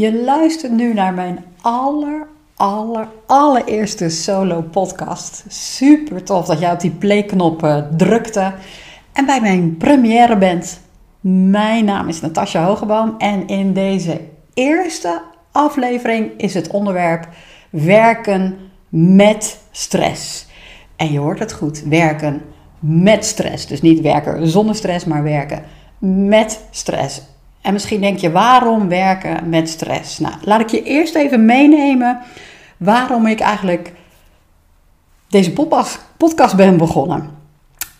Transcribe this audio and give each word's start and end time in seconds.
Je 0.00 0.22
luistert 0.24 0.72
nu 0.72 0.94
naar 0.94 1.14
mijn 1.14 1.44
aller, 1.60 2.26
aller, 2.56 3.08
allereerste 3.26 4.08
solo 4.08 4.62
podcast. 4.62 5.44
Super 5.48 6.24
tof 6.24 6.46
dat 6.46 6.60
jij 6.60 6.72
op 6.72 6.80
die 6.80 6.90
playknop 6.90 7.62
uh, 7.62 7.82
drukte 7.96 8.52
en 9.12 9.26
bij 9.26 9.40
mijn 9.40 9.76
première 9.76 10.36
bent. 10.36 10.80
Mijn 11.50 11.84
naam 11.84 12.08
is 12.08 12.20
Natasja 12.20 12.64
Hogeboom 12.64 13.14
en 13.18 13.46
in 13.46 13.72
deze 13.72 14.20
eerste 14.54 15.22
aflevering 15.52 16.30
is 16.36 16.54
het 16.54 16.70
onderwerp 16.70 17.28
werken 17.70 18.58
met 18.88 19.60
stress. 19.70 20.46
En 20.96 21.12
je 21.12 21.18
hoort 21.18 21.38
het 21.38 21.52
goed, 21.52 21.82
werken 21.82 22.42
met 22.78 23.24
stress. 23.24 23.66
Dus 23.66 23.82
niet 23.82 24.00
werken 24.00 24.48
zonder 24.48 24.74
stress, 24.74 25.04
maar 25.04 25.22
werken 25.22 25.62
met 25.98 26.60
stress. 26.70 27.22
En 27.60 27.72
misschien 27.72 28.00
denk 28.00 28.18
je, 28.18 28.30
waarom 28.30 28.88
werken 28.88 29.48
met 29.48 29.68
stress? 29.68 30.18
Nou, 30.18 30.34
laat 30.42 30.60
ik 30.60 30.68
je 30.68 30.82
eerst 30.82 31.14
even 31.14 31.44
meenemen 31.44 32.18
waarom 32.76 33.26
ik 33.26 33.40
eigenlijk 33.40 33.92
deze 35.28 35.52
podcast 36.16 36.56
ben 36.56 36.76
begonnen. 36.76 37.30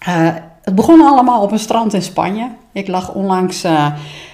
Uh, 0.09 0.29
het 0.63 0.75
begon 0.75 1.01
allemaal 1.01 1.43
op 1.43 1.53
een 1.53 1.59
strand 1.59 1.95
in 1.95 2.03
Spanje. 2.03 2.49
Ik 2.73 2.89
lag 2.89 3.15
onlangs 3.15 3.65
uh, 3.65 3.87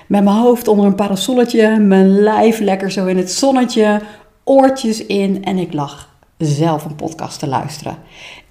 met 0.07 0.25
mijn 0.25 0.37
hoofd 0.37 0.69
onder 0.69 0.87
een 0.87 0.95
parasolletje, 0.95 1.79
mijn 1.79 2.21
lijf 2.21 2.59
lekker 2.59 2.91
zo 2.91 3.07
in 3.07 3.17
het 3.17 3.33
zonnetje, 3.33 4.01
oortjes 4.45 5.07
in 5.07 5.45
en 5.45 5.59
ik 5.59 5.73
lag 5.73 6.09
zelf 6.39 6.85
een 6.85 6.97
podcast 6.97 7.39
te 7.39 7.47
luisteren. 7.47 7.99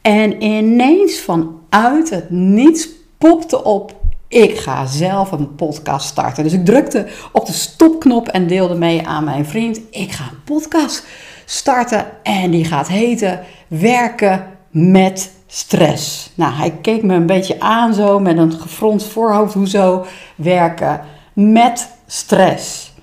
En 0.01 0.43
ineens 0.43 1.19
vanuit 1.19 2.09
het 2.09 2.29
niets 2.29 2.87
popte 3.17 3.63
op 3.63 3.95
ik 4.27 4.59
ga 4.59 4.85
zelf 4.85 5.31
een 5.31 5.55
podcast 5.55 6.07
starten. 6.07 6.43
Dus 6.43 6.53
ik 6.53 6.65
drukte 6.65 7.07
op 7.31 7.45
de 7.45 7.53
stopknop 7.53 8.27
en 8.27 8.47
deelde 8.47 8.75
mee 8.75 9.07
aan 9.07 9.23
mijn 9.23 9.45
vriend. 9.45 9.79
Ik 9.91 10.11
ga 10.11 10.23
een 10.23 10.43
podcast 10.43 11.05
starten 11.45 12.05
en 12.23 12.51
die 12.51 12.65
gaat 12.65 12.87
heten 12.87 13.39
Werken 13.67 14.47
met 14.69 15.31
stress. 15.47 16.31
Nou, 16.35 16.53
hij 16.53 16.71
keek 16.71 17.03
me 17.03 17.13
een 17.13 17.25
beetje 17.25 17.59
aan 17.59 17.93
zo 17.93 18.19
met 18.19 18.37
een 18.37 18.51
gefronst 18.51 19.07
voorhoofd. 19.07 19.53
Hoezo 19.53 20.05
werken 20.35 21.01
met 21.33 21.89
stress? 22.07 22.93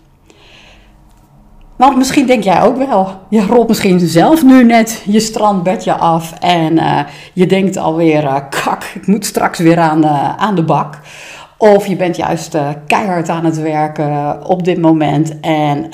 Want 1.82 1.96
misschien 1.96 2.26
denk 2.26 2.44
jij 2.44 2.62
ook 2.62 2.76
wel, 2.76 3.08
je 3.28 3.46
rolt 3.46 3.68
misschien 3.68 4.00
zelf 4.00 4.42
nu 4.44 4.64
net 4.64 5.02
je 5.06 5.20
strandbedje 5.20 5.92
af 5.92 6.32
en 6.40 6.72
uh, 6.72 7.00
je 7.32 7.46
denkt 7.46 7.76
alweer, 7.76 8.24
uh, 8.24 8.36
kak, 8.50 8.84
ik 8.94 9.06
moet 9.06 9.24
straks 9.24 9.58
weer 9.58 9.78
aan 9.78 10.00
de, 10.00 10.36
aan 10.36 10.54
de 10.54 10.64
bak. 10.64 10.98
Of 11.56 11.86
je 11.86 11.96
bent 11.96 12.16
juist 12.16 12.56
keihard 12.86 13.28
aan 13.28 13.44
het 13.44 13.60
werken 13.60 14.46
op 14.46 14.64
dit 14.64 14.80
moment 14.80 15.40
en 15.40 15.88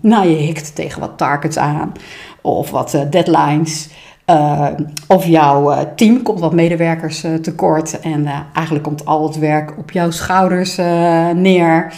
nou, 0.00 0.28
je 0.28 0.36
hikt 0.36 0.74
tegen 0.74 1.00
wat 1.00 1.18
targets 1.18 1.58
aan 1.58 1.92
of 2.40 2.70
wat 2.70 2.98
deadlines. 3.10 3.88
of 5.08 5.26
jouw 5.26 5.92
team 5.96 6.22
komt 6.22 6.40
wat 6.40 6.52
medewerkers 6.52 7.24
tekort 7.42 8.00
en 8.00 8.26
eigenlijk 8.54 8.84
komt 8.84 9.04
al 9.04 9.26
het 9.26 9.38
werk 9.38 9.78
op 9.78 9.90
jouw 9.90 10.10
schouders 10.10 10.76
neer. 11.34 11.92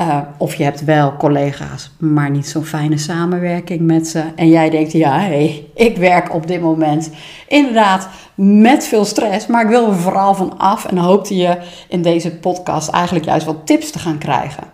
Uh, 0.00 0.18
of 0.38 0.54
je 0.54 0.64
hebt 0.64 0.84
wel 0.84 1.16
collega's, 1.16 1.90
maar 1.98 2.30
niet 2.30 2.48
zo'n 2.48 2.64
fijne 2.64 2.98
samenwerking 2.98 3.80
met 3.80 4.08
ze. 4.08 4.24
En 4.36 4.48
jij 4.48 4.70
denkt, 4.70 4.92
ja, 4.92 5.18
hey, 5.18 5.66
ik 5.74 5.96
werk 5.96 6.34
op 6.34 6.46
dit 6.46 6.60
moment 6.60 7.10
inderdaad 7.48 8.08
met 8.34 8.86
veel 8.86 9.04
stress, 9.04 9.46
maar 9.46 9.62
ik 9.62 9.68
wil 9.68 9.86
er 9.86 9.96
vooral 9.96 10.34
van 10.34 10.58
af 10.58 10.84
en 10.84 10.96
hoopte 10.96 11.36
je 11.36 11.58
in 11.88 12.02
deze 12.02 12.36
podcast 12.36 12.88
eigenlijk 12.88 13.24
juist 13.24 13.46
wat 13.46 13.66
tips 13.66 13.90
te 13.90 13.98
gaan 13.98 14.18
krijgen. 14.18 14.64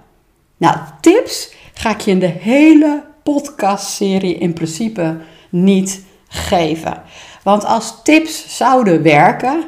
Nou, 0.57 0.77
tips 1.01 1.55
ga 1.75 1.91
ik 1.91 2.01
je 2.01 2.11
in 2.11 2.19
de 2.19 2.27
hele 2.27 3.05
podcastserie 3.23 4.39
in 4.39 4.53
principe 4.53 5.17
niet 5.51 6.05
geven. 6.29 7.03
Want 7.43 7.65
als 7.65 8.03
tips 8.03 8.57
zouden 8.57 9.03
werken, 9.03 9.65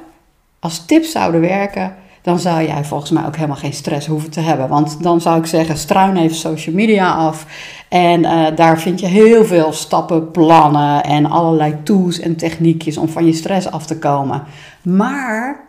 als 0.60 0.84
tips 0.86 1.10
zouden 1.10 1.40
werken, 1.40 1.96
dan 2.22 2.38
zou 2.38 2.66
jij 2.66 2.84
volgens 2.84 3.10
mij 3.10 3.26
ook 3.26 3.34
helemaal 3.34 3.56
geen 3.56 3.72
stress 3.72 4.06
hoeven 4.06 4.30
te 4.30 4.40
hebben. 4.40 4.68
Want 4.68 5.02
dan 5.02 5.20
zou 5.20 5.38
ik 5.38 5.46
zeggen, 5.46 5.76
struin 5.76 6.16
even 6.16 6.36
social 6.36 6.74
media 6.74 7.12
af. 7.12 7.46
En 7.88 8.20
uh, 8.20 8.46
daar 8.54 8.80
vind 8.80 9.00
je 9.00 9.06
heel 9.06 9.44
veel 9.44 9.72
stappen, 9.72 10.30
plannen 10.30 11.04
en 11.04 11.26
allerlei 11.26 11.76
tools 11.82 12.20
en 12.20 12.36
techniekjes 12.36 12.96
om 12.96 13.08
van 13.08 13.26
je 13.26 13.32
stress 13.32 13.70
af 13.70 13.86
te 13.86 13.98
komen. 13.98 14.42
Maar 14.82 15.60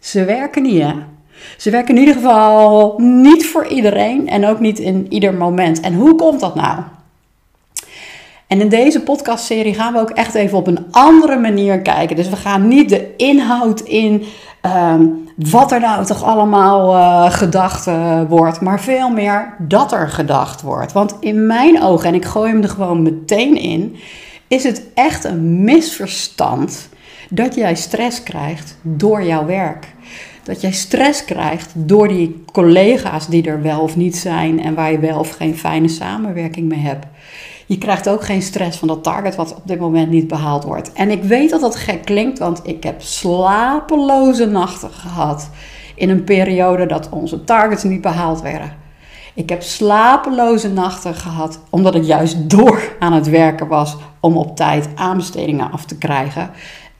ze 0.00 0.24
werken 0.24 0.62
niet, 0.62 0.82
hè? 0.82 0.92
Ze 1.56 1.70
werken 1.70 1.94
in 1.94 2.00
ieder 2.00 2.14
geval 2.14 2.94
niet 2.98 3.46
voor 3.46 3.66
iedereen 3.66 4.28
en 4.28 4.46
ook 4.46 4.60
niet 4.60 4.78
in 4.78 5.06
ieder 5.08 5.34
moment. 5.34 5.80
En 5.80 5.94
hoe 5.94 6.14
komt 6.14 6.40
dat 6.40 6.54
nou? 6.54 6.80
En 8.46 8.60
in 8.60 8.68
deze 8.68 9.00
podcastserie 9.00 9.74
gaan 9.74 9.92
we 9.92 9.98
ook 9.98 10.10
echt 10.10 10.34
even 10.34 10.58
op 10.58 10.66
een 10.66 10.86
andere 10.90 11.38
manier 11.38 11.80
kijken. 11.80 12.16
Dus 12.16 12.28
we 12.28 12.36
gaan 12.36 12.68
niet 12.68 12.88
de 12.88 13.14
inhoud 13.16 13.80
in 13.80 14.22
Ehm, 14.66 15.06
wat 15.36 15.72
er 15.72 15.80
nou 15.80 16.04
toch 16.04 16.22
allemaal 16.22 16.94
uh, 16.94 17.30
gedacht 17.32 17.86
uh, 17.86 18.20
wordt, 18.28 18.60
maar 18.60 18.80
veel 18.80 19.08
meer 19.10 19.54
dat 19.58 19.92
er 19.92 20.08
gedacht 20.08 20.62
wordt. 20.62 20.92
Want 20.92 21.16
in 21.20 21.46
mijn 21.46 21.82
ogen, 21.82 22.08
en 22.08 22.14
ik 22.14 22.24
gooi 22.24 22.52
hem 22.52 22.62
er 22.62 22.68
gewoon 22.68 23.02
meteen 23.02 23.56
in, 23.56 23.96
is 24.48 24.64
het 24.64 24.82
echt 24.94 25.24
een 25.24 25.64
misverstand 25.64 26.88
dat 27.30 27.54
jij 27.54 27.74
stress 27.74 28.22
krijgt 28.22 28.76
door 28.82 29.22
jouw 29.22 29.46
werk. 29.46 29.86
Dat 30.42 30.60
jij 30.60 30.72
stress 30.72 31.24
krijgt 31.24 31.72
door 31.74 32.08
die 32.08 32.44
collega's 32.52 33.26
die 33.26 33.48
er 33.48 33.62
wel 33.62 33.80
of 33.80 33.96
niet 33.96 34.16
zijn 34.16 34.62
en 34.62 34.74
waar 34.74 34.92
je 34.92 34.98
wel 34.98 35.18
of 35.18 35.30
geen 35.30 35.56
fijne 35.56 35.88
samenwerking 35.88 36.68
mee 36.68 36.80
hebt. 36.80 37.06
Je 37.66 37.78
krijgt 37.78 38.08
ook 38.08 38.24
geen 38.24 38.42
stress 38.42 38.78
van 38.78 38.88
dat 38.88 39.02
target 39.02 39.34
wat 39.34 39.54
op 39.54 39.62
dit 39.66 39.78
moment 39.78 40.10
niet 40.10 40.28
behaald 40.28 40.64
wordt. 40.64 40.92
En 40.92 41.10
ik 41.10 41.22
weet 41.22 41.50
dat 41.50 41.60
dat 41.60 41.76
gek 41.76 42.04
klinkt, 42.04 42.38
want 42.38 42.60
ik 42.62 42.82
heb 42.82 43.02
slapeloze 43.02 44.46
nachten 44.46 44.90
gehad 44.90 45.50
in 45.94 46.10
een 46.10 46.24
periode 46.24 46.86
dat 46.86 47.08
onze 47.08 47.44
targets 47.44 47.82
niet 47.82 48.00
behaald 48.00 48.42
werden. 48.42 48.76
Ik 49.34 49.48
heb 49.48 49.62
slapeloze 49.62 50.72
nachten 50.72 51.14
gehad 51.14 51.60
omdat 51.70 51.94
ik 51.94 52.04
juist 52.04 52.50
door 52.50 52.96
aan 52.98 53.12
het 53.12 53.28
werken 53.28 53.68
was 53.68 53.96
om 54.20 54.36
op 54.36 54.56
tijd 54.56 54.88
aanbestedingen 54.94 55.70
af 55.70 55.84
te 55.84 55.98
krijgen. 55.98 56.50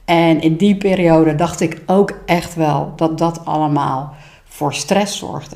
En 0.05 0.41
in 0.41 0.55
die 0.55 0.77
periode 0.77 1.35
dacht 1.35 1.61
ik 1.61 1.81
ook 1.85 2.19
echt 2.25 2.55
wel 2.55 2.93
dat 2.95 3.17
dat 3.17 3.45
allemaal 3.45 4.13
voor 4.43 4.73
stress 4.73 5.17
zorgde. 5.17 5.55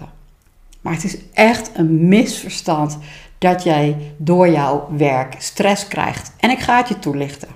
Maar 0.82 0.94
het 0.94 1.04
is 1.04 1.18
echt 1.34 1.72
een 1.74 2.08
misverstand 2.08 2.98
dat 3.42 3.64
jij 3.64 4.14
door 4.18 4.50
jouw 4.50 4.88
werk 4.98 5.36
stress 5.38 5.88
krijgt. 5.88 6.32
En 6.40 6.50
ik 6.50 6.60
ga 6.60 6.78
het 6.78 6.88
je 6.88 7.00
toelichten. 7.00 7.50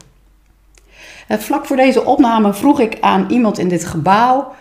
Eh, 1.27 1.37
vlak 1.37 1.65
voor 1.65 1.75
deze 1.75 2.05
opname 2.05 2.53
vroeg 2.53 2.79
ik 2.79 2.97
aan 3.01 3.25
iemand 3.29 3.57
in 3.57 3.67
dit 3.67 3.85
gebouw: 3.85 4.53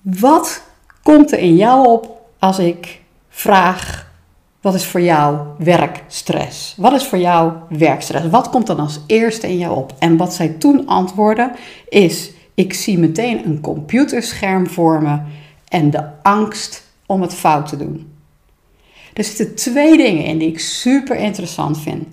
wat 0.00 0.62
komt 1.02 1.32
er 1.32 1.38
in 1.38 1.56
jou 1.56 1.88
op 1.88 2.20
als 2.38 2.58
ik 2.58 3.00
vraag: 3.28 4.10
wat 4.60 4.74
is 4.74 4.86
voor 4.86 5.00
jou 5.00 5.38
werkstress? 5.58 6.74
Wat 6.76 6.92
is 6.92 7.06
voor 7.06 7.18
jou 7.18 7.52
werkstress? 7.68 8.28
Wat 8.28 8.50
komt 8.50 8.66
dan 8.66 8.78
als 8.78 9.00
eerste 9.06 9.48
in 9.48 9.58
jou 9.58 9.76
op? 9.76 9.94
En 9.98 10.16
wat 10.16 10.34
zij 10.34 10.48
toen 10.48 10.86
antwoordde 10.86 11.52
is: 11.88 12.30
ik 12.54 12.74
zie 12.74 12.98
meteen 12.98 13.46
een 13.46 13.60
computerscherm 13.60 14.66
voor 14.66 15.02
me 15.02 15.18
en 15.68 15.90
de 15.90 16.04
angst 16.22 16.84
om 17.06 17.22
het 17.22 17.34
fout 17.34 17.68
te 17.68 17.76
doen. 17.76 18.11
Er 19.12 19.24
zitten 19.24 19.54
twee 19.54 19.96
dingen 19.96 20.24
in 20.24 20.38
die 20.38 20.48
ik 20.48 20.60
super 20.60 21.16
interessant 21.16 21.80
vind. 21.80 22.06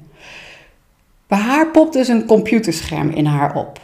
Bij 1.27 1.37
haar 1.37 1.67
popt 1.67 1.93
dus 1.93 2.07
een 2.07 2.25
computerscherm 2.25 3.09
in 3.09 3.25
haar 3.25 3.55
op. 3.55 3.79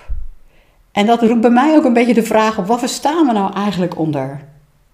En 0.91 1.05
dat 1.05 1.21
roept 1.21 1.41
bij 1.41 1.49
mij 1.49 1.75
ook 1.75 1.83
een 1.83 1.93
beetje 1.93 2.13
de 2.13 2.23
vraag 2.23 2.57
op: 2.57 2.65
wat 2.67 2.79
verstaan 2.79 3.25
we 3.27 3.33
nou 3.33 3.53
eigenlijk 3.53 3.97
onder 3.97 4.41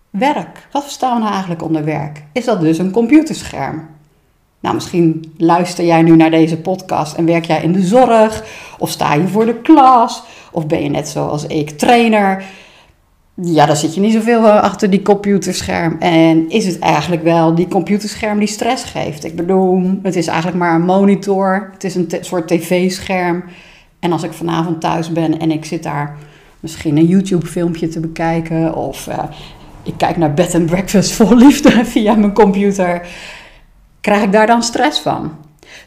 werk? 0.10 0.68
Wat 0.72 0.84
verstaan 0.84 1.14
we 1.14 1.20
nou 1.20 1.32
eigenlijk 1.32 1.64
onder 1.64 1.84
werk? 1.84 2.24
Is 2.32 2.46
dat 2.46 2.62
dus 2.62 2.78
een 2.78 2.92
computerscherm? 2.92 3.90
Nou, 4.60 4.76
misschien 4.76 5.34
luister 5.38 5.86
jij 5.86 6.02
nu 6.02 6.16
naar 6.16 6.32
deze 6.32 6.58
podcast 6.58 7.16
en 7.16 7.26
werk 7.26 7.46
jij 7.46 7.64
in 7.64 7.72
de 7.72 7.82
zorg, 7.82 8.44
of 8.78 8.90
sta 8.90 9.14
je 9.14 9.28
voor 9.28 9.46
de 9.46 9.62
klas, 9.62 10.24
of 10.52 10.68
ben 10.68 10.84
je 10.84 10.90
net 10.90 11.08
zoals 11.08 11.46
ik 11.46 11.70
trainer 11.70 12.44
ja, 13.44 13.66
dan 13.66 13.76
zit 13.76 13.96
je 13.96 14.02
niet 14.02 14.14
zoveel 14.14 14.46
eh, 14.46 14.62
achter 14.62 14.90
die 14.90 15.02
computerscherm. 15.02 15.96
En 16.00 16.50
is 16.50 16.66
het 16.66 16.80
eigenlijk 16.80 17.24
wel 17.24 17.56
die 17.56 17.68
computerscherm 17.68 18.40
die 18.40 18.48
stress 18.48 18.84
geeft? 18.84 19.24
Ik 19.24 19.36
bedoel, 19.36 20.00
het 20.04 20.16
is 20.16 20.28
eigenlijk 20.28 20.58
maar 20.58 20.76
een 20.76 20.86
monitor. 20.86 21.70
Het 21.74 21.84
is 21.84 21.96
een 21.96 22.10
soort 22.22 22.48
tv-scherm. 22.48 23.44
En 24.00 24.12
als 24.12 24.24
ik 24.24 24.34
vanavond 24.34 24.82
thuis 24.82 25.12
ben 25.12 25.40
en 25.40 25.52
ik 25.52 25.66
zit 25.66 25.84
daar 25.84 26.18
misschien 26.60 26.98
een 26.98 27.06
YouTube-filmpje 27.06 27.88
te 27.88 28.00
bekijken... 28.00 28.76
of 28.76 29.08
uh, 29.08 29.24
ik 29.84 29.94
kijk 29.98 30.18
naar 30.18 30.34
Bed 30.34 30.56
and 30.56 30.66
Breakfast 30.66 31.12
vol 31.12 31.36
liefde 31.36 31.86
via 31.86 32.16
mijn 32.16 32.34
computer... 32.34 33.08
krijg 34.02 34.24
ik 34.24 34.32
daar 34.32 34.48
dan 34.48 34.64
stress 34.64 35.00
van? 35.00 35.32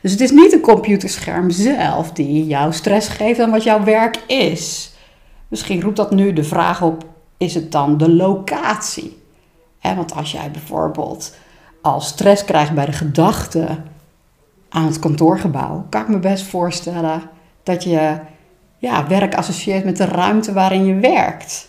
Dus 0.00 0.12
het 0.12 0.20
is 0.20 0.30
niet 0.30 0.52
een 0.52 0.60
computerscherm 0.60 1.50
zelf 1.50 2.12
die 2.12 2.46
jou 2.46 2.72
stress 2.72 3.08
geeft 3.08 3.38
en 3.38 3.50
wat 3.50 3.62
jouw 3.62 3.84
werk 3.84 4.16
is. 4.26 4.92
Misschien 5.48 5.80
roept 5.80 5.96
dat 5.96 6.10
nu 6.10 6.32
de 6.32 6.44
vraag 6.44 6.82
op 6.82 7.13
is 7.44 7.54
het 7.54 7.72
dan 7.72 7.96
de 7.96 8.12
locatie. 8.12 9.22
want 9.80 10.14
als 10.14 10.32
jij 10.32 10.50
bijvoorbeeld 10.50 11.34
al 11.82 12.00
stress 12.00 12.44
krijgt 12.44 12.74
bij 12.74 12.86
de 12.86 12.92
gedachte 12.92 13.66
aan 14.68 14.86
het 14.86 14.98
kantoorgebouw, 14.98 15.86
kan 15.90 16.00
ik 16.00 16.08
me 16.08 16.18
best 16.18 16.44
voorstellen 16.44 17.22
dat 17.62 17.84
je 17.84 18.18
ja, 18.78 19.06
werk 19.06 19.34
associeert 19.34 19.84
met 19.84 19.96
de 19.96 20.04
ruimte 20.04 20.52
waarin 20.52 20.84
je 20.84 20.94
werkt. 20.94 21.68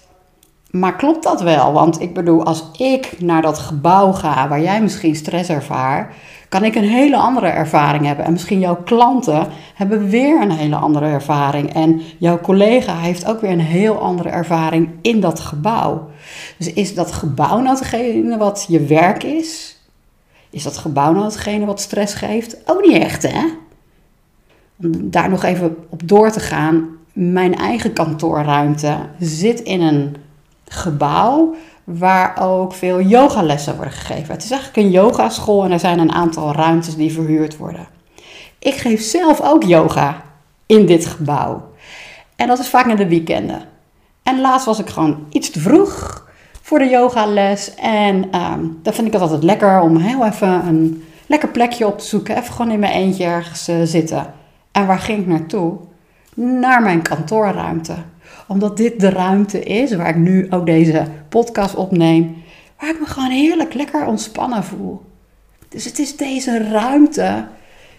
Maar 0.69 0.95
klopt 0.95 1.23
dat 1.23 1.41
wel? 1.41 1.73
Want 1.73 2.01
ik 2.01 2.13
bedoel, 2.13 2.43
als 2.43 2.63
ik 2.77 3.21
naar 3.21 3.41
dat 3.41 3.59
gebouw 3.59 4.11
ga 4.11 4.47
waar 4.47 4.61
jij 4.61 4.81
misschien 4.81 5.15
stress 5.15 5.49
ervaart, 5.49 6.13
kan 6.49 6.63
ik 6.63 6.75
een 6.75 6.89
hele 6.89 7.17
andere 7.17 7.47
ervaring 7.47 8.05
hebben. 8.05 8.25
En 8.25 8.31
misschien 8.31 8.59
jouw 8.59 8.83
klanten 8.83 9.47
hebben 9.73 10.09
weer 10.09 10.41
een 10.41 10.51
hele 10.51 10.75
andere 10.75 11.05
ervaring. 11.05 11.73
En 11.73 12.01
jouw 12.17 12.39
collega 12.39 12.95
heeft 12.97 13.25
ook 13.25 13.41
weer 13.41 13.51
een 13.51 13.59
heel 13.59 13.99
andere 13.99 14.29
ervaring 14.29 14.89
in 15.01 15.19
dat 15.19 15.39
gebouw. 15.39 16.09
Dus 16.57 16.73
is 16.73 16.95
dat 16.95 17.11
gebouw 17.11 17.59
nou 17.59 17.77
hetgene 17.77 18.37
wat 18.37 18.65
je 18.67 18.79
werk 18.79 19.23
is? 19.23 19.79
Is 20.49 20.63
dat 20.63 20.77
gebouw 20.77 21.11
nou 21.11 21.25
hetgene 21.25 21.65
wat 21.65 21.79
stress 21.79 22.13
geeft? 22.13 22.57
Ook 22.65 22.81
niet 22.85 23.01
echt, 23.01 23.23
hè? 23.23 23.43
Om 24.75 25.09
daar 25.09 25.29
nog 25.29 25.43
even 25.43 25.77
op 25.89 26.07
door 26.07 26.31
te 26.31 26.39
gaan. 26.39 26.87
Mijn 27.13 27.55
eigen 27.55 27.93
kantoorruimte 27.93 28.97
zit 29.19 29.59
in 29.59 29.81
een 29.81 30.15
gebouw 30.67 31.55
waar 31.85 32.41
ook 32.41 32.73
veel 32.73 33.01
yogalessen 33.01 33.75
worden 33.75 33.93
gegeven. 33.93 34.33
Het 34.33 34.43
is 34.43 34.51
eigenlijk 34.51 34.85
een 34.85 34.91
yogaschool 34.91 35.63
en 35.63 35.71
er 35.71 35.79
zijn 35.79 35.99
een 35.99 36.11
aantal 36.11 36.53
ruimtes 36.53 36.95
die 36.95 37.13
verhuurd 37.13 37.57
worden. 37.57 37.87
Ik 38.59 38.73
geef 38.73 39.01
zelf 39.01 39.41
ook 39.41 39.63
yoga 39.63 40.21
in 40.65 40.85
dit 40.85 41.05
gebouw. 41.05 41.63
En 42.35 42.47
dat 42.47 42.59
is 42.59 42.69
vaak 42.69 42.85
in 42.85 42.95
de 42.95 43.07
weekenden. 43.07 43.61
En 44.23 44.41
laatst 44.41 44.65
was 44.65 44.79
ik 44.79 44.89
gewoon 44.89 45.25
iets 45.29 45.49
te 45.49 45.59
vroeg 45.59 46.25
voor 46.61 46.79
de 46.79 46.89
yogales. 46.89 47.75
En 47.75 48.15
um, 48.15 48.79
dan 48.83 48.93
vind 48.93 49.07
ik 49.07 49.13
het 49.13 49.21
altijd 49.21 49.43
lekker 49.43 49.79
om 49.79 49.97
heel 49.97 50.25
even 50.25 50.67
een 50.67 51.03
lekker 51.25 51.49
plekje 51.49 51.87
op 51.87 51.99
te 51.99 52.05
zoeken. 52.05 52.37
Even 52.37 52.53
gewoon 52.53 52.71
in 52.71 52.79
mijn 52.79 52.93
eentje 52.93 53.23
ergens 53.23 53.69
uh, 53.69 53.75
zitten. 53.83 54.33
En 54.71 54.87
waar 54.87 54.99
ging 54.99 55.19
ik 55.19 55.27
naartoe? 55.27 55.77
Naar 56.33 56.81
mijn 56.81 57.01
kantoorruimte 57.01 57.95
omdat 58.47 58.77
dit 58.77 58.99
de 58.99 59.09
ruimte 59.09 59.63
is 59.63 59.95
waar 59.95 60.09
ik 60.09 60.15
nu 60.15 60.47
ook 60.49 60.65
deze 60.65 61.05
podcast 61.29 61.75
opneem. 61.75 62.35
Waar 62.79 62.89
ik 62.89 62.99
me 62.99 63.05
gewoon 63.05 63.29
heerlijk 63.29 63.73
lekker 63.73 64.05
ontspannen 64.05 64.63
voel. 64.63 65.01
Dus 65.69 65.85
het 65.85 65.99
is 65.99 66.17
deze 66.17 66.69
ruimte. 66.69 67.47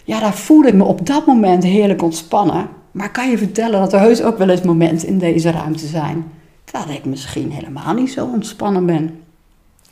Ja, 0.03 0.19
daar 0.19 0.35
voel 0.35 0.63
ik 0.63 0.73
me 0.73 0.83
op 0.83 1.05
dat 1.05 1.25
moment 1.25 1.63
heerlijk 1.63 2.01
ontspannen. 2.01 2.69
Maar 2.91 3.11
kan 3.11 3.29
je 3.29 3.37
vertellen 3.37 3.79
dat 3.79 3.93
er 3.93 3.99
heus 3.99 4.21
ook 4.21 4.37
wel 4.37 4.49
eens 4.49 4.61
momenten 4.61 5.07
in 5.07 5.17
deze 5.17 5.51
ruimte 5.51 5.87
zijn. 5.87 6.25
Dat 6.71 6.89
ik 6.89 7.05
misschien 7.05 7.51
helemaal 7.51 7.93
niet 7.93 8.11
zo 8.11 8.25
ontspannen 8.25 8.85
ben. 8.85 9.21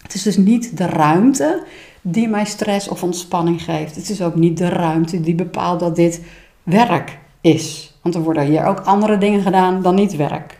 Het 0.01 0.13
is 0.13 0.23
dus 0.23 0.37
niet 0.37 0.77
de 0.77 0.85
ruimte 0.85 1.63
die 2.01 2.27
mij 2.27 2.45
stress 2.45 2.87
of 2.87 3.03
ontspanning 3.03 3.61
geeft. 3.61 3.95
Het 3.95 4.09
is 4.09 4.21
ook 4.21 4.35
niet 4.35 4.57
de 4.57 4.69
ruimte 4.69 5.21
die 5.21 5.35
bepaalt 5.35 5.79
dat 5.79 5.95
dit 5.95 6.21
werk 6.63 7.17
is. 7.45 7.93
Want 8.01 8.15
er 8.15 8.21
worden 8.21 8.43
hier 8.43 8.65
ook 8.65 8.79
andere 8.79 9.17
dingen 9.17 9.41
gedaan 9.41 9.81
dan 9.81 9.95
niet 9.95 10.15
werk. 10.15 10.59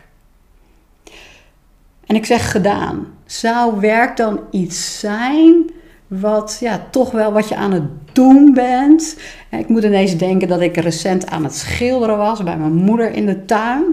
En 2.06 2.16
ik 2.16 2.26
zeg 2.26 2.50
gedaan. 2.50 3.06
Zou 3.24 3.80
werk 3.80 4.16
dan 4.16 4.40
iets 4.50 5.00
zijn 5.00 5.70
wat 6.06 6.56
ja, 6.60 6.86
toch 6.90 7.10
wel 7.10 7.32
wat 7.32 7.48
je 7.48 7.56
aan 7.56 7.72
het 7.72 7.84
doen 8.12 8.52
bent? 8.54 9.18
Ik 9.50 9.68
moet 9.68 9.82
ineens 9.82 10.16
denken 10.16 10.48
dat 10.48 10.60
ik 10.60 10.76
recent 10.76 11.26
aan 11.26 11.44
het 11.44 11.54
schilderen 11.54 12.16
was 12.16 12.42
bij 12.42 12.56
mijn 12.56 12.74
moeder 12.74 13.10
in 13.10 13.26
de 13.26 13.44
tuin. 13.44 13.84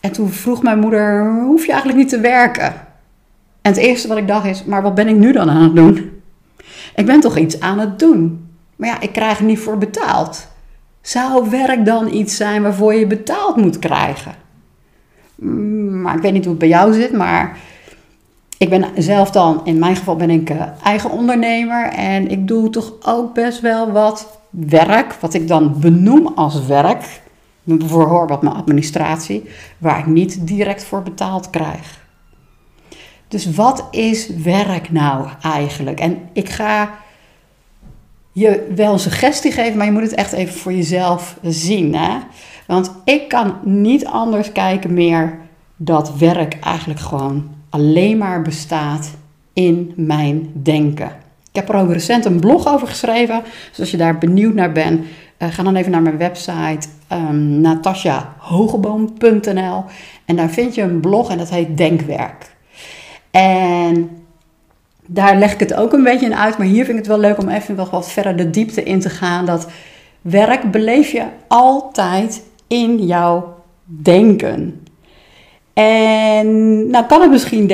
En 0.00 0.12
toen 0.12 0.28
vroeg 0.28 0.62
mijn 0.62 0.78
moeder: 0.78 1.34
hoef 1.44 1.64
je 1.64 1.70
eigenlijk 1.70 2.00
niet 2.00 2.08
te 2.08 2.20
werken? 2.20 2.74
En 3.62 3.72
het 3.72 3.76
eerste 3.76 4.08
wat 4.08 4.16
ik 4.16 4.28
dacht 4.28 4.46
is: 4.46 4.64
maar 4.64 4.82
wat 4.82 4.94
ben 4.94 5.08
ik 5.08 5.16
nu 5.16 5.32
dan 5.32 5.50
aan 5.50 5.62
het 5.62 5.76
doen? 5.76 6.10
Ik 6.94 7.06
ben 7.06 7.20
toch 7.20 7.38
iets 7.38 7.60
aan 7.60 7.78
het 7.78 7.98
doen. 7.98 8.48
Maar 8.76 8.88
ja, 8.88 9.00
ik 9.00 9.12
krijg 9.12 9.38
er 9.38 9.44
niet 9.44 9.58
voor 9.58 9.78
betaald. 9.78 10.50
Zou 11.02 11.50
werk 11.50 11.84
dan 11.84 12.12
iets 12.12 12.36
zijn 12.36 12.62
waarvoor 12.62 12.94
je 12.94 13.06
betaald 13.06 13.56
moet 13.56 13.78
krijgen? 13.78 14.34
Mm, 15.34 16.00
maar 16.00 16.16
ik 16.16 16.22
weet 16.22 16.32
niet 16.32 16.42
hoe 16.44 16.50
het 16.50 16.60
bij 16.60 16.68
jou 16.68 16.92
zit, 16.92 17.12
maar 17.12 17.58
ik 18.58 18.68
ben 18.68 18.84
zelf 18.96 19.30
dan, 19.30 19.60
in 19.64 19.78
mijn 19.78 19.96
geval 19.96 20.16
ben 20.16 20.30
ik 20.30 20.50
uh, 20.50 20.62
eigen 20.82 21.10
ondernemer 21.10 21.84
en 21.88 22.30
ik 22.30 22.48
doe 22.48 22.70
toch 22.70 22.92
ook 23.02 23.34
best 23.34 23.60
wel 23.60 23.92
wat 23.92 24.38
werk, 24.50 25.12
wat 25.12 25.34
ik 25.34 25.48
dan 25.48 25.80
benoem 25.80 26.26
als 26.26 26.66
werk, 26.66 27.20
bijvoorbeeld 27.62 28.42
mijn 28.42 28.54
administratie, 28.54 29.44
waar 29.78 29.98
ik 29.98 30.06
niet 30.06 30.46
direct 30.46 30.84
voor 30.84 31.02
betaald 31.02 31.50
krijg. 31.50 32.00
Dus 33.28 33.54
wat 33.54 33.86
is 33.90 34.28
werk 34.28 34.90
nou 34.90 35.28
eigenlijk? 35.42 36.00
En 36.00 36.18
ik 36.32 36.48
ga 36.48 36.90
je 38.32 38.72
wel 38.74 38.98
suggestie 38.98 39.52
geven, 39.52 39.76
maar 39.76 39.86
je 39.86 39.92
moet 39.92 40.02
het 40.02 40.14
echt 40.14 40.32
even 40.32 40.54
voor 40.54 40.72
jezelf 40.72 41.36
zien. 41.42 41.94
Hè? 41.94 42.18
Want 42.66 42.92
ik 43.04 43.28
kan 43.28 43.54
niet 43.62 44.06
anders 44.06 44.52
kijken 44.52 44.94
meer 44.94 45.38
dat 45.76 46.16
werk 46.16 46.58
eigenlijk 46.60 47.00
gewoon 47.00 47.50
alleen 47.70 48.18
maar 48.18 48.42
bestaat 48.42 49.10
in 49.52 49.92
mijn 49.96 50.50
denken. 50.52 51.20
Ik 51.48 51.54
heb 51.58 51.68
er 51.68 51.74
ook 51.74 51.92
recent 51.92 52.24
een 52.24 52.40
blog 52.40 52.66
over 52.66 52.88
geschreven. 52.88 53.42
Dus 53.70 53.80
als 53.80 53.90
je 53.90 53.96
daar 53.96 54.18
benieuwd 54.18 54.54
naar 54.54 54.72
bent, 54.72 55.04
uh, 55.38 55.48
ga 55.50 55.62
dan 55.62 55.76
even 55.76 55.90
naar 55.90 56.02
mijn 56.02 56.18
website 56.18 56.88
um, 57.12 57.60
natasjahogeboom.nl 57.60 59.84
en 60.24 60.36
daar 60.36 60.50
vind 60.50 60.74
je 60.74 60.82
een 60.82 61.00
blog 61.00 61.30
en 61.30 61.38
dat 61.38 61.50
heet 61.50 61.76
Denkwerk. 61.76 62.50
En 63.30 64.21
daar 65.06 65.36
leg 65.36 65.52
ik 65.52 65.60
het 65.60 65.74
ook 65.74 65.92
een 65.92 66.02
beetje 66.02 66.26
in 66.26 66.36
uit, 66.36 66.58
maar 66.58 66.66
hier 66.66 66.84
vind 66.84 66.98
ik 66.98 67.04
het 67.04 67.12
wel 67.12 67.18
leuk 67.18 67.38
om 67.38 67.48
even 67.48 67.74
nog 67.74 67.90
wat 67.90 68.10
verder 68.10 68.36
de 68.36 68.50
diepte 68.50 68.82
in 68.82 69.00
te 69.00 69.10
gaan. 69.10 69.46
Dat 69.46 69.66
werk 70.20 70.70
beleef 70.70 71.10
je 71.10 71.24
altijd 71.48 72.42
in 72.66 73.06
jouw 73.06 73.54
denken. 73.84 74.82
En 75.72 76.46
nou 76.90 77.06
kan 77.06 77.20
het 77.20 77.30
misschien 77.30 77.66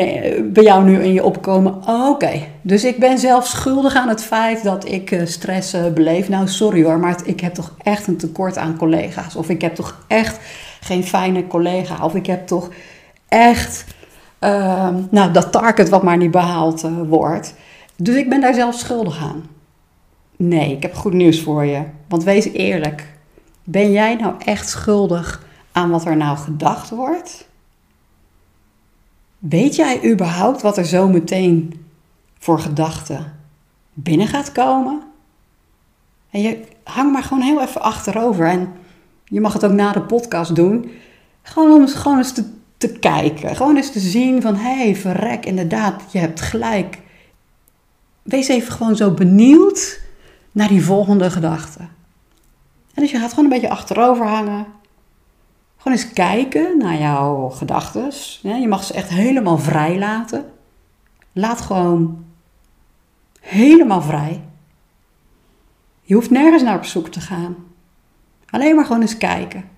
bij 0.52 0.62
jou 0.62 0.84
nu 0.84 1.02
in 1.02 1.12
je 1.12 1.24
opkomen, 1.24 1.74
oké, 1.86 2.40
dus 2.62 2.84
ik 2.84 2.98
ben 2.98 3.18
zelf 3.18 3.46
schuldig 3.46 3.94
aan 3.94 4.08
het 4.08 4.22
feit 4.22 4.64
dat 4.64 4.88
ik 4.88 5.10
uh, 5.10 5.26
stress 5.26 5.74
uh, 5.74 5.86
beleef. 5.86 6.28
Nou, 6.28 6.48
sorry 6.48 6.84
hoor, 6.84 6.98
maar 6.98 7.20
ik 7.24 7.40
heb 7.40 7.54
toch 7.54 7.74
echt 7.82 8.06
een 8.06 8.16
tekort 8.16 8.56
aan 8.56 8.76
collega's. 8.76 9.36
Of 9.36 9.48
ik 9.48 9.60
heb 9.60 9.74
toch 9.74 10.04
echt 10.06 10.38
geen 10.80 11.04
fijne 11.04 11.46
collega. 11.46 12.04
Of 12.04 12.14
ik 12.14 12.26
heb 12.26 12.46
toch 12.46 12.68
echt 13.28 13.84
uh, 14.40 14.88
nou, 15.10 15.32
dat 15.32 15.52
target 15.52 15.88
wat 15.88 16.02
maar 16.02 16.16
niet 16.16 16.30
behaald 16.30 16.84
uh, 16.84 16.92
wordt. 17.08 17.54
Dus 17.96 18.16
ik 18.16 18.28
ben 18.28 18.40
daar 18.40 18.54
zelf 18.54 18.74
schuldig 18.74 19.22
aan. 19.22 19.44
Nee, 20.36 20.76
ik 20.76 20.82
heb 20.82 20.94
goed 20.94 21.12
nieuws 21.12 21.40
voor 21.42 21.64
je. 21.64 21.82
Want 22.08 22.24
wees 22.24 22.44
eerlijk. 22.44 23.16
Ben 23.64 23.92
jij 23.92 24.14
nou 24.14 24.34
echt 24.44 24.68
schuldig 24.68 25.46
aan 25.72 25.90
wat 25.90 26.04
er 26.04 26.16
nou 26.16 26.36
gedacht 26.36 26.90
wordt? 26.90 27.48
Weet 29.38 29.76
jij 29.76 30.10
überhaupt 30.10 30.62
wat 30.62 30.76
er 30.76 30.84
zo 30.84 31.08
meteen 31.08 31.86
voor 32.38 32.60
gedachten 32.60 33.32
binnen 33.92 34.26
gaat 34.26 34.52
komen? 34.52 35.02
En 36.30 36.40
je 36.40 36.60
hang 36.84 37.12
maar 37.12 37.22
gewoon 37.22 37.42
heel 37.42 37.62
even 37.62 37.80
achterover. 37.80 38.46
En 38.46 38.72
je 39.24 39.40
mag 39.40 39.52
het 39.52 39.64
ook 39.64 39.72
na 39.72 39.92
de 39.92 40.02
podcast 40.02 40.54
doen. 40.54 40.90
Gewoon 41.42 41.72
om 41.72 41.88
gewoon 41.88 42.18
eens 42.18 42.32
te 42.32 42.56
te 42.78 42.88
kijken. 42.92 43.56
Gewoon 43.56 43.76
eens 43.76 43.92
te 43.92 44.00
zien 44.00 44.42
van, 44.42 44.56
hé, 44.56 44.76
hey, 44.76 44.96
verrek, 44.96 45.46
inderdaad, 45.46 46.02
je 46.12 46.18
hebt 46.18 46.40
gelijk. 46.40 46.98
Wees 48.22 48.48
even 48.48 48.72
gewoon 48.72 48.96
zo 48.96 49.10
benieuwd 49.10 50.00
naar 50.52 50.68
die 50.68 50.84
volgende 50.84 51.30
gedachte. 51.30 51.80
En 52.94 53.04
dus 53.04 53.10
je 53.10 53.18
gaat 53.18 53.30
gewoon 53.30 53.44
een 53.44 53.50
beetje 53.50 53.70
achterover 53.70 54.26
hangen. 54.26 54.66
Gewoon 55.76 55.98
eens 55.98 56.12
kijken 56.12 56.78
naar 56.78 56.98
jouw 56.98 57.48
gedachten. 57.48 58.12
Je 58.42 58.68
mag 58.68 58.84
ze 58.84 58.94
echt 58.94 59.08
helemaal 59.08 59.58
vrij 59.58 59.98
laten. 59.98 60.52
Laat 61.32 61.60
gewoon 61.60 62.24
helemaal 63.40 64.02
vrij. 64.02 64.42
Je 66.02 66.14
hoeft 66.14 66.30
nergens 66.30 66.62
naar 66.62 66.76
op 66.76 66.84
zoek 66.84 67.08
te 67.08 67.20
gaan. 67.20 67.56
Alleen 68.50 68.74
maar 68.74 68.84
gewoon 68.84 69.00
eens 69.00 69.16
kijken. 69.16 69.68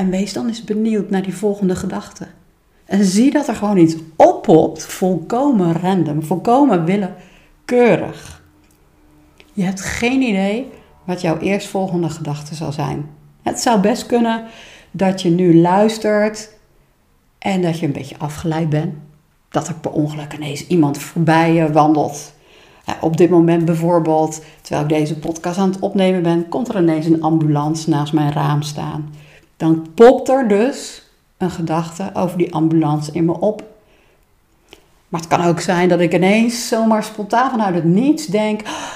En 0.00 0.10
wees 0.10 0.32
dan 0.32 0.46
eens 0.46 0.64
benieuwd 0.64 1.10
naar 1.10 1.22
die 1.22 1.34
volgende 1.34 1.76
gedachte. 1.76 2.26
En 2.84 3.04
zie 3.04 3.30
dat 3.30 3.48
er 3.48 3.54
gewoon 3.54 3.76
iets 3.76 3.96
oppopt, 4.16 4.84
volkomen 4.84 5.72
random, 5.72 6.22
volkomen 6.22 6.84
willekeurig. 6.84 8.42
Je 9.52 9.62
hebt 9.62 9.80
geen 9.80 10.22
idee 10.22 10.66
wat 11.04 11.20
jouw 11.20 11.38
eerstvolgende 11.38 12.08
gedachte 12.08 12.54
zal 12.54 12.72
zijn. 12.72 13.10
Het 13.42 13.60
zou 13.60 13.80
best 13.80 14.06
kunnen 14.06 14.44
dat 14.90 15.22
je 15.22 15.30
nu 15.30 15.60
luistert 15.60 16.50
en 17.38 17.62
dat 17.62 17.78
je 17.78 17.86
een 17.86 17.92
beetje 17.92 18.18
afgeleid 18.18 18.68
bent. 18.68 18.94
Dat 19.48 19.68
er 19.68 19.74
per 19.74 19.90
ongeluk 19.90 20.32
ineens 20.32 20.66
iemand 20.66 20.98
voorbij 20.98 21.52
je 21.52 21.72
wandelt. 21.72 22.32
op 23.00 23.16
dit 23.16 23.30
moment 23.30 23.64
bijvoorbeeld, 23.64 24.44
terwijl 24.60 24.82
ik 24.82 24.88
deze 24.88 25.18
podcast 25.18 25.58
aan 25.58 25.70
het 25.70 25.80
opnemen 25.80 26.22
ben, 26.22 26.48
komt 26.48 26.68
er 26.68 26.80
ineens 26.82 27.06
een 27.06 27.22
ambulance 27.22 27.90
naast 27.90 28.12
mijn 28.12 28.32
raam 28.32 28.62
staan 28.62 29.10
dan 29.60 29.86
popt 29.94 30.28
er 30.28 30.48
dus 30.48 31.02
een 31.36 31.50
gedachte 31.50 32.10
over 32.14 32.38
die 32.38 32.54
ambulance 32.54 33.12
in 33.12 33.24
me 33.24 33.40
op. 33.40 33.62
Maar 35.08 35.20
het 35.20 35.28
kan 35.28 35.44
ook 35.44 35.60
zijn 35.60 35.88
dat 35.88 36.00
ik 36.00 36.14
ineens 36.14 36.68
zomaar 36.68 37.04
spontaan 37.04 37.50
vanuit 37.50 37.74
het 37.74 37.84
niets 37.84 38.26
denk: 38.26 38.60
"Oh, 38.60 38.92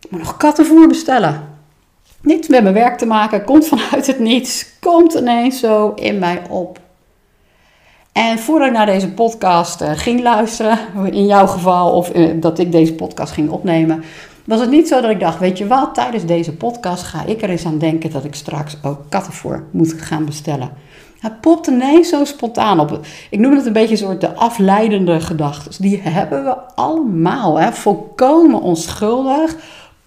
ik 0.00 0.10
moet 0.10 0.20
nog 0.20 0.36
kattenvoer 0.36 0.88
bestellen. 0.88 1.48
Niets 2.20 2.48
met 2.48 2.62
mijn 2.62 2.74
werk 2.74 2.98
te 2.98 3.06
maken, 3.06 3.44
komt 3.44 3.66
vanuit 3.68 4.06
het 4.06 4.18
niets, 4.18 4.66
komt 4.80 5.14
ineens 5.14 5.60
zo 5.60 5.92
in 5.94 6.18
mij 6.18 6.42
op. 6.48 6.78
En 8.12 8.38
voordat 8.38 8.68
ik 8.68 8.74
naar 8.74 8.86
deze 8.86 9.12
podcast 9.12 9.80
eh, 9.80 9.90
ging 9.94 10.22
luisteren, 10.22 10.78
in 11.10 11.26
jouw 11.26 11.46
geval, 11.46 11.92
of 11.92 12.10
eh, 12.10 12.30
dat 12.34 12.58
ik 12.58 12.72
deze 12.72 12.94
podcast 12.94 13.32
ging 13.32 13.50
opnemen, 13.50 14.04
was 14.44 14.60
het 14.60 14.70
niet 14.70 14.88
zo 14.88 15.00
dat 15.00 15.10
ik 15.10 15.20
dacht: 15.20 15.38
Weet 15.38 15.58
je 15.58 15.66
wat, 15.66 15.94
tijdens 15.94 16.24
deze 16.24 16.52
podcast 16.52 17.02
ga 17.02 17.24
ik 17.24 17.42
er 17.42 17.50
eens 17.50 17.66
aan 17.66 17.78
denken 17.78 18.10
dat 18.10 18.24
ik 18.24 18.34
straks 18.34 18.76
ook 18.82 18.98
kattenvoer 19.08 19.64
moet 19.70 19.92
gaan 19.92 20.24
bestellen. 20.24 20.72
Het 21.18 21.40
popt 21.40 21.66
ineens 21.66 22.08
zo 22.08 22.24
spontaan 22.24 22.80
op. 22.80 23.00
Ik 23.30 23.38
noem 23.38 23.56
het 23.56 23.66
een 23.66 23.72
beetje 23.72 23.90
een 23.90 23.98
soort 23.98 24.20
de 24.20 24.34
afleidende 24.34 25.20
gedachten. 25.20 25.82
Die 25.82 26.00
hebben 26.00 26.44
we 26.44 26.56
allemaal, 26.74 27.58
hè? 27.58 27.72
volkomen 27.72 28.60
onschuldig. 28.60 29.56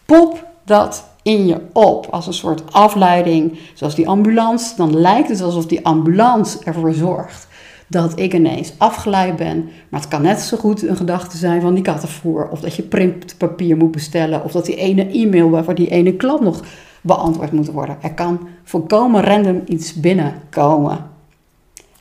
Pop 0.05 0.45
dat 0.63 1.03
in 1.21 1.47
je 1.47 1.61
op 1.73 2.07
als 2.11 2.27
een 2.27 2.33
soort 2.33 2.73
afleiding, 2.73 3.59
zoals 3.73 3.95
die 3.95 4.07
ambulance. 4.07 4.75
Dan 4.75 4.99
lijkt 4.99 5.29
het 5.29 5.41
alsof 5.41 5.65
die 5.65 5.85
ambulance 5.85 6.57
ervoor 6.63 6.93
zorgt 6.93 7.47
dat 7.87 8.19
ik 8.19 8.33
ineens 8.33 8.73
afgeleid 8.77 9.35
ben. 9.35 9.69
Maar 9.89 9.99
het 9.99 10.09
kan 10.09 10.21
net 10.21 10.39
zo 10.39 10.57
goed 10.57 10.87
een 10.87 10.95
gedachte 10.95 11.37
zijn 11.37 11.61
van 11.61 11.73
die 11.73 11.83
kattenvoer. 11.83 12.49
Of 12.49 12.59
dat 12.59 12.75
je 12.75 12.83
printpapier 12.83 13.77
moet 13.77 13.91
bestellen. 13.91 14.43
Of 14.43 14.51
dat 14.51 14.65
die 14.65 14.75
ene 14.75 15.07
e-mail 15.07 15.49
waarvoor 15.49 15.75
die 15.75 15.89
ene 15.89 16.13
klant 16.13 16.41
nog 16.41 16.61
beantwoord 17.01 17.51
moet 17.51 17.71
worden. 17.71 17.97
Er 18.01 18.13
kan 18.13 18.47
volkomen 18.63 19.23
random 19.23 19.61
iets 19.65 19.93
binnenkomen. 19.93 21.09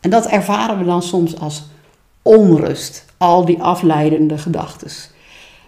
En 0.00 0.10
dat 0.10 0.26
ervaren 0.26 0.78
we 0.78 0.84
dan 0.84 1.02
soms 1.02 1.40
als 1.40 1.66
onrust. 2.22 3.04
Al 3.16 3.44
die 3.44 3.62
afleidende 3.62 4.38
gedachten. 4.38 4.90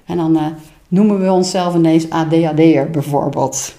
En 0.04 0.16
dan 0.16 0.36
uh, 0.36 0.46
noemen 0.88 1.20
we 1.20 1.32
onszelf 1.32 1.74
ineens 1.74 2.10
ADHD'er 2.10 2.90
bijvoorbeeld. 2.90 3.74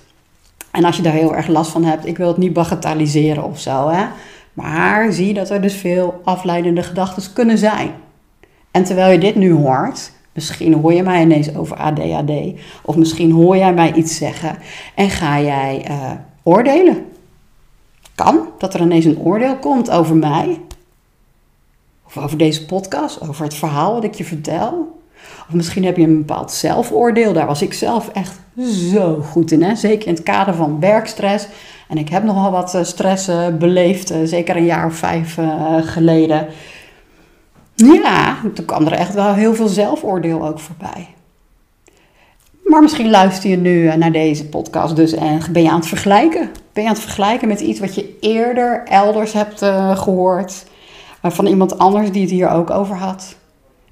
En 0.72 0.84
als 0.84 0.96
je 0.96 1.02
daar 1.02 1.14
heel 1.14 1.36
erg 1.36 1.48
last 1.48 1.72
van 1.72 1.84
hebt, 1.84 2.06
ik 2.06 2.18
wil 2.18 2.28
het 2.28 2.38
niet 2.38 2.54
bagatelliseren 2.54 3.44
of 3.44 3.60
zo, 3.60 3.90
hè. 3.90 4.06
Maar 4.62 5.12
zie 5.12 5.34
dat 5.34 5.50
er 5.50 5.62
dus 5.62 5.74
veel 5.74 6.22
afleidende 6.24 6.84
gedachten 6.84 7.34
kunnen 7.34 7.58
zijn. 7.58 7.92
En 8.72 8.84
terwijl 8.84 9.12
je 9.12 9.18
dit 9.18 9.36
nu 9.36 9.54
hoort, 9.54 10.12
misschien 10.34 10.74
hoor 10.74 10.94
je 10.94 11.04
mij 11.04 11.22
ineens 11.22 11.56
over 11.56 11.78
ADHD, 11.78 12.32
of 12.84 12.96
misschien 12.96 13.32
hoor 13.32 13.58
jij 13.58 13.74
mij 13.74 13.94
iets 13.94 14.18
zeggen 14.18 14.58
en 14.96 15.10
ga 15.10 15.42
jij 15.42 15.86
uh, 15.90 16.12
oordelen. 16.44 17.06
Kan 18.16 18.48
dat 18.58 18.74
er 18.74 18.82
ineens 18.82 19.06
een 19.06 19.20
oordeel 19.20 19.56
komt 19.56 19.92
over 19.92 20.16
mij, 20.16 20.60
of 22.06 22.18
over 22.18 22.38
deze 22.38 22.66
podcast, 22.66 23.30
over 23.30 23.44
het 23.44 23.54
verhaal 23.54 23.94
wat 23.94 24.04
ik 24.04 24.14
je 24.14 24.26
vertel. 24.26 24.98
Of 25.48 25.54
misschien 25.54 25.86
heb 25.86 25.98
je 25.98 26.04
een 26.04 26.18
bepaald 26.18 26.52
zelfoordeel. 26.52 27.34
Daar 27.34 27.46
was 27.46 27.62
ik 27.62 27.74
zelf 27.74 28.10
echt 28.10 28.40
zo 28.66 29.22
goed 29.22 29.52
in. 29.52 29.64
Hè? 29.64 29.76
Zeker 29.76 30.08
in 30.08 30.14
het 30.14 30.24
kader 30.24 30.54
van 30.54 30.80
werkstress. 30.80 31.48
En 31.90 31.98
ik 31.98 32.10
heb 32.10 32.24
nogal 32.24 32.52
wat 32.52 32.80
stress 32.82 33.30
beleefd, 33.60 34.14
zeker 34.24 34.56
een 34.56 34.66
jaar 34.66 34.86
of 34.86 34.96
vijf 34.96 35.38
geleden. 35.82 36.48
Ja, 37.76 38.38
toen 38.54 38.66
kwam 38.66 38.86
er 38.86 38.92
echt 38.92 39.14
wel 39.14 39.34
heel 39.34 39.56
veel 39.56 39.68
zelfoordeel 39.68 40.48
ook 40.48 40.60
voorbij. 40.60 41.08
Maar 42.64 42.82
misschien 42.82 43.10
luister 43.10 43.50
je 43.50 43.58
nu 43.58 43.96
naar 43.96 44.12
deze 44.12 44.50
podcast 44.50 44.96
dus 44.96 45.14
en 45.14 45.42
ben 45.52 45.64
je 45.64 45.70
aan 45.70 45.80
het 45.80 45.88
vergelijken. 45.88 46.50
Ben 46.74 46.84
je 46.84 46.90
aan 46.90 46.96
het 46.96 47.04
vergelijken 47.04 47.48
met 47.48 47.60
iets 47.60 47.80
wat 47.80 47.96
je 47.96 48.18
eerder 48.20 48.84
elders 48.86 49.34
hebt 49.34 49.60
gehoord. 50.00 50.66
Van 51.22 51.46
iemand 51.46 51.78
anders 51.78 52.12
die 52.12 52.22
het 52.22 52.32
hier 52.32 52.50
ook 52.50 52.70
over 52.70 52.96
had. 52.96 53.36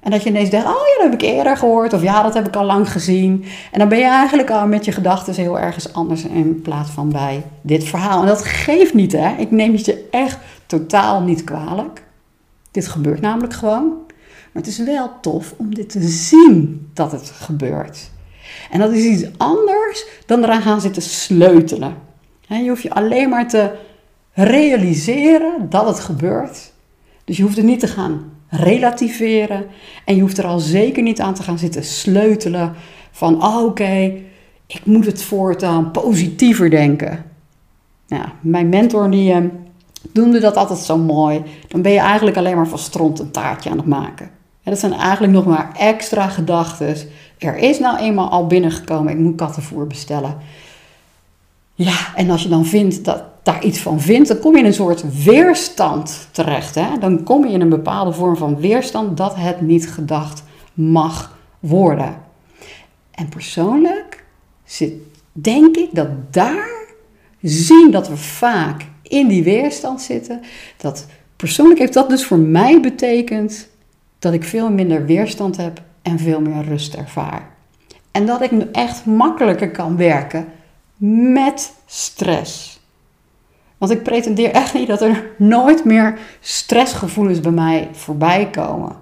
En 0.00 0.10
dat 0.10 0.22
je 0.22 0.28
ineens 0.28 0.50
denkt, 0.50 0.66
oh 0.66 0.72
ja, 0.72 1.02
dat 1.02 1.12
heb 1.12 1.22
ik 1.22 1.28
eerder 1.28 1.56
gehoord. 1.56 1.92
Of 1.92 2.02
ja, 2.02 2.22
dat 2.22 2.34
heb 2.34 2.46
ik 2.46 2.56
al 2.56 2.64
lang 2.64 2.92
gezien. 2.92 3.44
En 3.72 3.78
dan 3.78 3.88
ben 3.88 3.98
je 3.98 4.04
eigenlijk 4.04 4.50
al 4.50 4.66
met 4.66 4.84
je 4.84 4.92
gedachten 4.92 5.34
heel 5.34 5.58
ergens 5.58 5.92
anders 5.92 6.24
in 6.24 6.62
plaats 6.62 6.90
van 6.90 7.08
bij 7.08 7.44
dit 7.60 7.84
verhaal. 7.84 8.20
En 8.20 8.26
dat 8.26 8.44
geeft 8.44 8.94
niet, 8.94 9.12
hè. 9.12 9.34
Ik 9.36 9.50
neem 9.50 9.72
het 9.72 9.84
je 9.84 10.08
echt 10.10 10.38
totaal 10.66 11.20
niet 11.20 11.44
kwalijk. 11.44 12.02
Dit 12.70 12.88
gebeurt 12.88 13.20
namelijk 13.20 13.54
gewoon. 13.54 13.92
Maar 14.52 14.62
het 14.62 14.66
is 14.66 14.78
wel 14.78 15.10
tof 15.20 15.54
om 15.56 15.74
dit 15.74 15.90
te 15.90 16.08
zien 16.08 16.88
dat 16.94 17.12
het 17.12 17.30
gebeurt. 17.30 18.10
En 18.70 18.78
dat 18.78 18.92
is 18.92 19.04
iets 19.04 19.28
anders 19.36 20.06
dan 20.26 20.44
eraan 20.44 20.62
gaan 20.62 20.80
zitten 20.80 21.02
sleutelen. 21.02 21.94
Je 22.40 22.68
hoeft 22.68 22.82
je 22.82 22.94
alleen 22.94 23.28
maar 23.28 23.48
te 23.48 23.70
realiseren 24.32 25.70
dat 25.70 25.86
het 25.86 26.00
gebeurt. 26.00 26.72
Dus 27.24 27.36
je 27.36 27.42
hoeft 27.42 27.56
het 27.56 27.66
niet 27.66 27.80
te 27.80 27.86
gaan 27.86 28.37
relativeren. 28.48 29.66
En 30.04 30.14
je 30.14 30.20
hoeft 30.20 30.38
er 30.38 30.46
al 30.46 30.58
zeker 30.58 31.02
niet 31.02 31.20
aan 31.20 31.34
te 31.34 31.42
gaan 31.42 31.58
zitten 31.58 31.84
sleutelen 31.84 32.74
van, 33.10 33.44
oh, 33.44 33.64
oké, 33.64 34.12
ik 34.66 34.80
moet 34.84 35.06
het 35.06 35.22
voortaan 35.22 35.90
positiever 35.90 36.70
denken. 36.70 37.24
Ja, 38.06 38.32
mijn 38.40 38.68
mentor 38.68 39.10
die 39.10 39.34
uh, 39.34 39.44
noemde 40.12 40.40
dat 40.40 40.56
altijd 40.56 40.78
zo 40.78 40.98
mooi. 40.98 41.42
Dan 41.68 41.82
ben 41.82 41.92
je 41.92 41.98
eigenlijk 41.98 42.36
alleen 42.36 42.56
maar 42.56 42.68
van 42.68 42.78
stront 42.78 43.18
een 43.18 43.30
taartje 43.30 43.70
aan 43.70 43.76
het 43.76 43.86
maken. 43.86 44.26
En 44.62 44.74
dat 44.74 44.78
zijn 44.78 44.92
eigenlijk 44.92 45.32
nog 45.32 45.46
maar 45.46 45.72
extra 45.76 46.28
gedachten. 46.28 46.96
Er 47.38 47.56
is 47.56 47.78
nou 47.78 47.98
eenmaal 47.98 48.28
al 48.28 48.46
binnengekomen, 48.46 49.12
ik 49.12 49.18
moet 49.18 49.36
kattenvoer 49.36 49.86
bestellen. 49.86 50.36
Ja, 51.74 52.14
en 52.14 52.30
als 52.30 52.42
je 52.42 52.48
dan 52.48 52.66
vindt 52.66 53.04
dat 53.04 53.22
daar 53.42 53.64
iets 53.64 53.78
van 53.78 54.00
vindt, 54.00 54.28
dan 54.28 54.38
kom 54.38 54.52
je 54.52 54.58
in 54.58 54.64
een 54.64 54.74
soort 54.74 55.24
weerstand 55.24 56.28
terecht. 56.30 56.74
Hè? 56.74 56.98
Dan 57.00 57.22
kom 57.22 57.46
je 57.46 57.52
in 57.52 57.60
een 57.60 57.68
bepaalde 57.68 58.12
vorm 58.12 58.36
van 58.36 58.60
weerstand 58.60 59.16
dat 59.16 59.34
het 59.34 59.60
niet 59.60 59.90
gedacht 59.90 60.42
mag 60.74 61.38
worden. 61.58 62.16
En 63.10 63.28
persoonlijk 63.28 64.24
zit, 64.64 64.92
denk 65.32 65.76
ik 65.76 65.88
dat 65.92 66.08
daar 66.30 66.86
zien 67.40 67.90
dat 67.90 68.08
we 68.08 68.16
vaak 68.16 68.86
in 69.02 69.28
die 69.28 69.42
weerstand 69.42 70.00
zitten. 70.00 70.40
Dat 70.76 71.06
persoonlijk 71.36 71.78
heeft 71.78 71.92
dat 71.92 72.08
dus 72.08 72.24
voor 72.24 72.38
mij 72.38 72.80
betekend 72.80 73.68
dat 74.18 74.32
ik 74.32 74.44
veel 74.44 74.70
minder 74.70 75.06
weerstand 75.06 75.56
heb 75.56 75.82
en 76.02 76.18
veel 76.18 76.40
meer 76.40 76.64
rust 76.64 76.94
ervaar. 76.94 77.48
En 78.10 78.26
dat 78.26 78.42
ik 78.42 78.50
echt 78.72 79.06
makkelijker 79.06 79.70
kan 79.70 79.96
werken 79.96 80.48
met 81.34 81.72
stress. 81.86 82.77
Want 83.78 83.92
ik 83.92 84.02
pretendeer 84.02 84.50
echt 84.50 84.74
niet 84.74 84.88
dat 84.88 85.02
er 85.02 85.30
nooit 85.36 85.84
meer 85.84 86.18
stressgevoelens 86.40 87.40
bij 87.40 87.52
mij 87.52 87.88
voorbij 87.92 88.50
komen. 88.50 88.96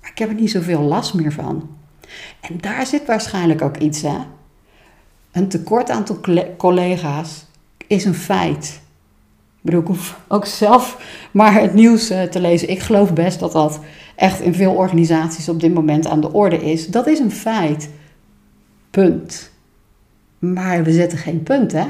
Maar 0.00 0.10
ik 0.10 0.18
heb 0.18 0.28
er 0.28 0.34
niet 0.34 0.50
zoveel 0.50 0.80
last 0.80 1.14
meer 1.14 1.32
van. 1.32 1.68
En 2.40 2.58
daar 2.60 2.86
zit 2.86 3.06
waarschijnlijk 3.06 3.62
ook 3.62 3.76
iets, 3.76 4.02
hè? 4.02 4.18
Een 5.32 5.48
tekort 5.48 5.90
aantal 5.90 6.20
collega's 6.56 7.44
is 7.86 8.04
een 8.04 8.14
feit. 8.14 8.80
Ik 9.56 9.62
bedoel, 9.62 9.80
ik 9.80 9.86
hoef 9.86 10.20
ook 10.28 10.46
zelf 10.46 10.98
maar 11.30 11.60
het 11.60 11.74
nieuws 11.74 12.06
te 12.06 12.40
lezen. 12.40 12.68
Ik 12.68 12.80
geloof 12.80 13.12
best 13.12 13.40
dat 13.40 13.52
dat 13.52 13.80
echt 14.14 14.40
in 14.40 14.54
veel 14.54 14.72
organisaties 14.72 15.48
op 15.48 15.60
dit 15.60 15.74
moment 15.74 16.06
aan 16.06 16.20
de 16.20 16.32
orde 16.32 16.56
is. 16.56 16.86
Dat 16.86 17.06
is 17.06 17.18
een 17.18 17.30
feit. 17.30 17.90
Punt. 18.90 19.50
Maar 20.38 20.84
we 20.84 20.92
zetten 20.92 21.18
geen 21.18 21.42
punt, 21.42 21.72
hè? 21.72 21.86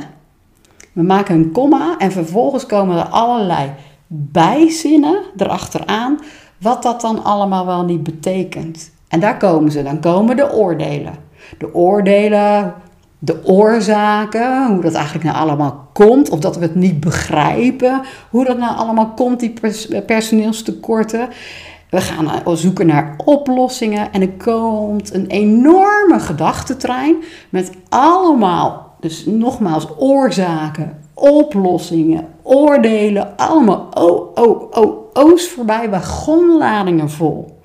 We 0.97 1.03
maken 1.03 1.35
een 1.35 1.53
komma 1.53 1.95
en 1.99 2.12
vervolgens 2.12 2.67
komen 2.67 2.97
er 2.97 3.09
allerlei 3.09 3.71
bijzinnen 4.07 5.19
erachteraan, 5.37 6.19
wat 6.61 6.83
dat 6.83 7.00
dan 7.00 7.25
allemaal 7.25 7.67
wel 7.67 7.85
niet 7.85 8.03
betekent. 8.03 8.91
En 9.09 9.21
daar 9.21 9.37
komen 9.37 9.73
ze, 9.73 9.83
dan 9.83 10.00
komen 10.00 10.37
de 10.37 10.53
oordelen. 10.53 11.15
De 11.59 11.75
oordelen, 11.75 12.75
de 13.19 13.45
oorzaken, 13.45 14.67
hoe 14.73 14.83
dat 14.83 14.95
eigenlijk 14.95 15.25
nou 15.25 15.37
allemaal 15.37 15.88
komt, 15.93 16.31
of 16.31 16.38
dat 16.38 16.57
we 16.57 16.62
het 16.62 16.75
niet 16.75 17.00
begrijpen, 17.00 18.00
hoe 18.31 18.45
dat 18.45 18.59
nou 18.59 18.76
allemaal 18.76 19.12
komt, 19.15 19.41
die 19.41 19.55
personeelstekorten. 20.07 21.29
We 21.91 22.00
gaan 22.00 22.57
zoeken 22.57 22.87
naar 22.87 23.15
oplossingen 23.25 24.12
en 24.12 24.21
er 24.21 24.33
komt 24.33 25.15
een 25.15 25.26
enorme 25.26 26.21
gedachtentrein 26.21 27.17
met 27.49 27.71
allemaal, 27.88 28.86
dus 29.06 29.26
nogmaals, 29.26 29.86
oorzaken, 29.98 30.98
oplossingen, 31.14 32.26
oordelen, 32.42 33.36
allemaal 33.36 33.88
oh, 33.94 34.30
oh, 34.34 34.70
oh, 34.70 35.06
o's 35.12 35.48
voorbij, 35.48 35.90
wagonladingen 35.90 37.10
vol. 37.10 37.60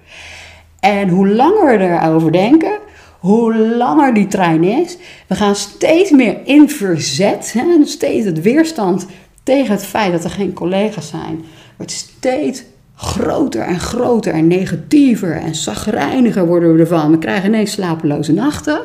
En 0.79 1.09
hoe 1.09 1.27
langer 1.27 1.77
we 1.77 1.83
erover 1.83 2.31
denken, 2.31 2.79
hoe 3.19 3.55
langer 3.57 4.13
die 4.13 4.27
trein 4.27 4.63
is, 4.63 4.97
we 5.27 5.35
gaan 5.35 5.55
steeds 5.55 6.11
meer 6.11 6.37
in 6.43 6.69
verzet, 6.69 7.53
hè, 7.53 7.85
steeds 7.85 8.25
het 8.25 8.41
weerstand 8.41 9.05
tegen 9.43 9.71
het 9.71 9.85
feit 9.85 10.11
dat 10.11 10.23
er 10.23 10.29
geen 10.29 10.53
collega's 10.53 11.07
zijn, 11.07 11.43
wordt 11.77 11.91
steeds 11.91 12.63
groter 12.95 13.61
en 13.61 13.79
groter 13.79 14.33
en 14.33 14.47
negatiever 14.47 15.35
en 15.35 15.55
zagrijniger 15.55 16.47
worden 16.47 16.73
we 16.73 16.79
ervan. 16.79 17.11
We 17.11 17.17
krijgen 17.17 17.49
ineens 17.49 17.71
slapeloze 17.71 18.33
nachten. 18.33 18.81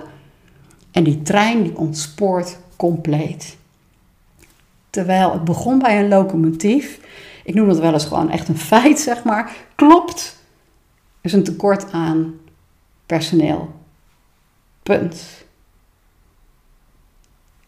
En 0.96 1.04
die 1.04 1.22
trein 1.22 1.62
die 1.62 1.76
ontspoort 1.76 2.58
compleet. 2.76 3.56
Terwijl 4.90 5.32
het 5.32 5.44
begon 5.44 5.78
bij 5.78 6.00
een 6.00 6.08
locomotief. 6.08 7.00
Ik 7.44 7.54
noem 7.54 7.68
dat 7.68 7.78
wel 7.78 7.92
eens 7.92 8.04
gewoon 8.04 8.30
echt 8.30 8.48
een 8.48 8.58
feit, 8.58 8.98
zeg 8.98 9.24
maar. 9.24 9.56
Klopt. 9.74 10.42
is 11.20 11.32
een 11.32 11.44
tekort 11.44 11.92
aan 11.92 12.34
personeel. 13.06 13.74
Punt. 14.82 15.44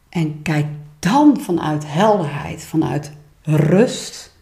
En 0.09 0.43
kijk 0.43 0.67
dan 0.99 1.41
vanuit 1.41 1.85
helderheid, 1.87 2.63
vanuit 2.63 3.13
rust. 3.43 4.37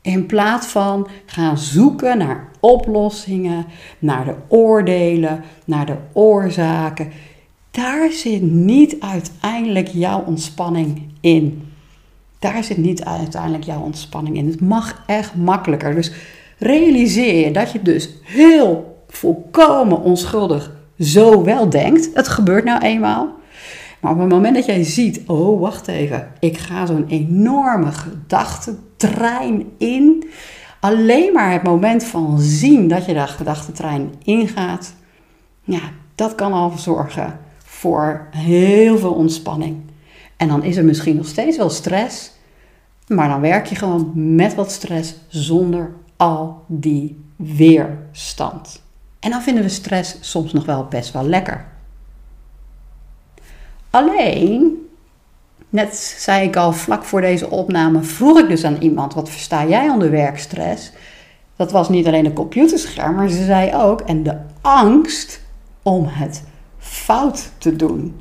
In 0.00 0.26
plaats 0.26 0.66
van 0.66 1.08
gaan 1.26 1.58
zoeken 1.58 2.18
naar 2.18 2.48
oplossingen, 2.60 3.66
naar 3.98 4.24
de 4.24 4.34
oordelen, 4.48 5.44
naar 5.64 5.86
de 5.86 5.96
oorzaken. 6.12 7.12
Daar 7.78 8.10
zit 8.12 8.42
niet 8.42 8.96
uiteindelijk 9.00 9.88
jouw 9.88 10.24
ontspanning 10.26 11.02
in. 11.20 11.72
Daar 12.38 12.64
zit 12.64 12.76
niet 12.76 13.04
uiteindelijk 13.04 13.64
jouw 13.64 13.80
ontspanning 13.80 14.36
in. 14.36 14.46
Het 14.46 14.60
mag 14.60 15.02
echt 15.06 15.34
makkelijker. 15.34 15.94
Dus 15.94 16.12
realiseer 16.58 17.44
je 17.46 17.52
dat 17.52 17.72
je 17.72 17.82
dus 17.82 18.10
heel 18.22 19.02
volkomen 19.08 20.00
onschuldig 20.00 20.72
zo 20.98 21.44
wel 21.44 21.70
denkt. 21.70 22.10
Het 22.14 22.28
gebeurt 22.28 22.64
nou 22.64 22.82
eenmaal. 22.82 23.28
Maar 24.00 24.12
op 24.12 24.18
het 24.18 24.28
moment 24.28 24.54
dat 24.54 24.66
jij 24.66 24.82
ziet, 24.82 25.22
oh 25.26 25.60
wacht 25.60 25.88
even, 25.88 26.28
ik 26.40 26.58
ga 26.58 26.86
zo'n 26.86 27.06
enorme 27.08 27.92
gedachtentrein 27.92 29.66
in. 29.76 30.24
Alleen 30.80 31.32
maar 31.32 31.52
het 31.52 31.62
moment 31.62 32.04
van 32.04 32.38
zien 32.38 32.88
dat 32.88 33.04
je 33.04 33.14
dat 33.14 33.28
gedachtentrein 33.28 34.14
ingaat, 34.24 34.94
ja, 35.64 35.80
dat 36.14 36.34
kan 36.34 36.52
al 36.52 36.72
zorgen 36.76 37.46
voor 37.78 38.26
heel 38.30 38.98
veel 38.98 39.12
ontspanning. 39.12 39.76
En 40.36 40.48
dan 40.48 40.62
is 40.62 40.76
er 40.76 40.84
misschien 40.84 41.16
nog 41.16 41.26
steeds 41.26 41.56
wel 41.56 41.70
stress, 41.70 42.32
maar 43.06 43.28
dan 43.28 43.40
werk 43.40 43.66
je 43.66 43.74
gewoon 43.74 44.12
met 44.14 44.54
wat 44.54 44.72
stress 44.72 45.14
zonder 45.28 45.92
al 46.16 46.64
die 46.66 47.24
weerstand. 47.36 48.82
En 49.20 49.30
dan 49.30 49.42
vinden 49.42 49.62
we 49.62 49.68
stress 49.68 50.16
soms 50.20 50.52
nog 50.52 50.64
wel 50.64 50.84
best 50.84 51.12
wel 51.12 51.24
lekker. 51.24 51.66
Alleen, 53.90 54.88
net 55.68 55.96
zei 55.96 56.46
ik 56.46 56.56
al 56.56 56.72
vlak 56.72 57.04
voor 57.04 57.20
deze 57.20 57.50
opname, 57.50 58.02
vroeg 58.02 58.38
ik 58.38 58.48
dus 58.48 58.64
aan 58.64 58.76
iemand: 58.80 59.14
wat 59.14 59.30
versta 59.30 59.66
jij 59.66 59.88
onder 59.88 60.10
werkstress? 60.10 60.92
Dat 61.56 61.72
was 61.72 61.88
niet 61.88 62.06
alleen 62.06 62.26
een 62.26 62.32
computerscherm, 62.32 63.14
maar 63.14 63.28
ze 63.28 63.44
zei 63.44 63.74
ook: 63.74 64.00
en 64.00 64.22
de 64.22 64.36
angst 64.60 65.40
om 65.82 66.04
het 66.06 66.42
fout 66.88 67.50
te 67.58 67.76
doen. 67.76 68.20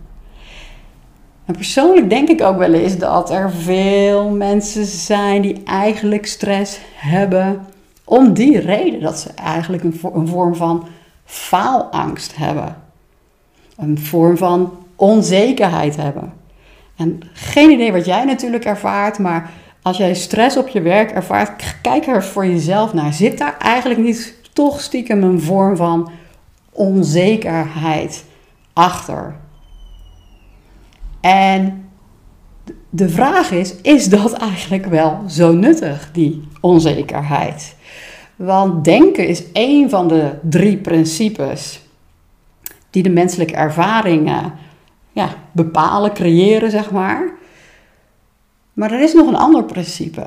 En 1.45 1.53
persoonlijk 1.53 2.09
denk 2.09 2.29
ik 2.29 2.41
ook 2.41 2.57
wel 2.57 2.74
eens 2.74 2.97
dat 2.97 3.31
er 3.31 3.51
veel 3.51 4.29
mensen 4.29 4.86
zijn 4.86 5.41
die 5.41 5.63
eigenlijk 5.63 6.25
stress 6.25 6.79
hebben 6.95 7.65
om 8.03 8.33
die 8.33 8.59
reden 8.59 9.01
dat 9.01 9.19
ze 9.19 9.29
eigenlijk 9.33 9.83
een, 9.83 10.00
een 10.13 10.27
vorm 10.27 10.55
van 10.55 10.88
faalangst 11.25 12.36
hebben. 12.36 12.75
Een 13.77 14.00
vorm 14.00 14.38
van 14.38 14.71
onzekerheid 14.95 15.95
hebben. 15.95 16.33
En 16.95 17.19
geen 17.33 17.71
idee 17.71 17.91
wat 17.91 18.05
jij 18.05 18.24
natuurlijk 18.24 18.65
ervaart, 18.65 19.19
maar 19.19 19.51
als 19.81 19.97
jij 19.97 20.15
stress 20.15 20.57
op 20.57 20.67
je 20.67 20.81
werk 20.81 21.12
ervaart, 21.12 21.75
kijk 21.81 22.07
er 22.07 22.24
voor 22.24 22.45
jezelf 22.45 22.93
naar. 22.93 23.13
Zit 23.13 23.38
daar 23.38 23.57
eigenlijk 23.57 24.00
niet 24.00 24.33
toch 24.53 24.81
stiekem 24.81 25.24
een 25.24 25.41
vorm 25.41 25.75
van 25.75 26.12
onzekerheid 26.71 28.24
achter? 28.77 29.36
En 31.19 31.89
de 32.89 33.10
vraag 33.10 33.51
is: 33.51 33.75
is 33.81 34.10
dat 34.10 34.34
eigenlijk 34.51 34.86
wel 34.86 35.22
zo 35.27 35.53
nuttig, 35.53 36.10
die 36.12 36.48
onzekerheid? 36.62 37.75
Want 38.36 38.84
denken 38.84 39.27
is 39.27 39.51
één 39.51 39.89
van 39.89 40.07
de 40.07 40.31
drie 40.41 40.77
principes 40.77 41.81
die 42.89 43.03
de 43.03 43.10
menselijke 43.10 43.55
ervaringen 43.55 44.53
ja, 45.12 45.29
bepalen, 45.51 46.13
creëren, 46.13 46.72
zeg 46.72 46.91
maar. 46.91 47.31
Maar 48.74 48.91
er 48.91 49.01
is 49.01 49.13
nog 49.13 49.28
een 49.28 49.36
ander 49.36 49.63
principe. 49.63 50.25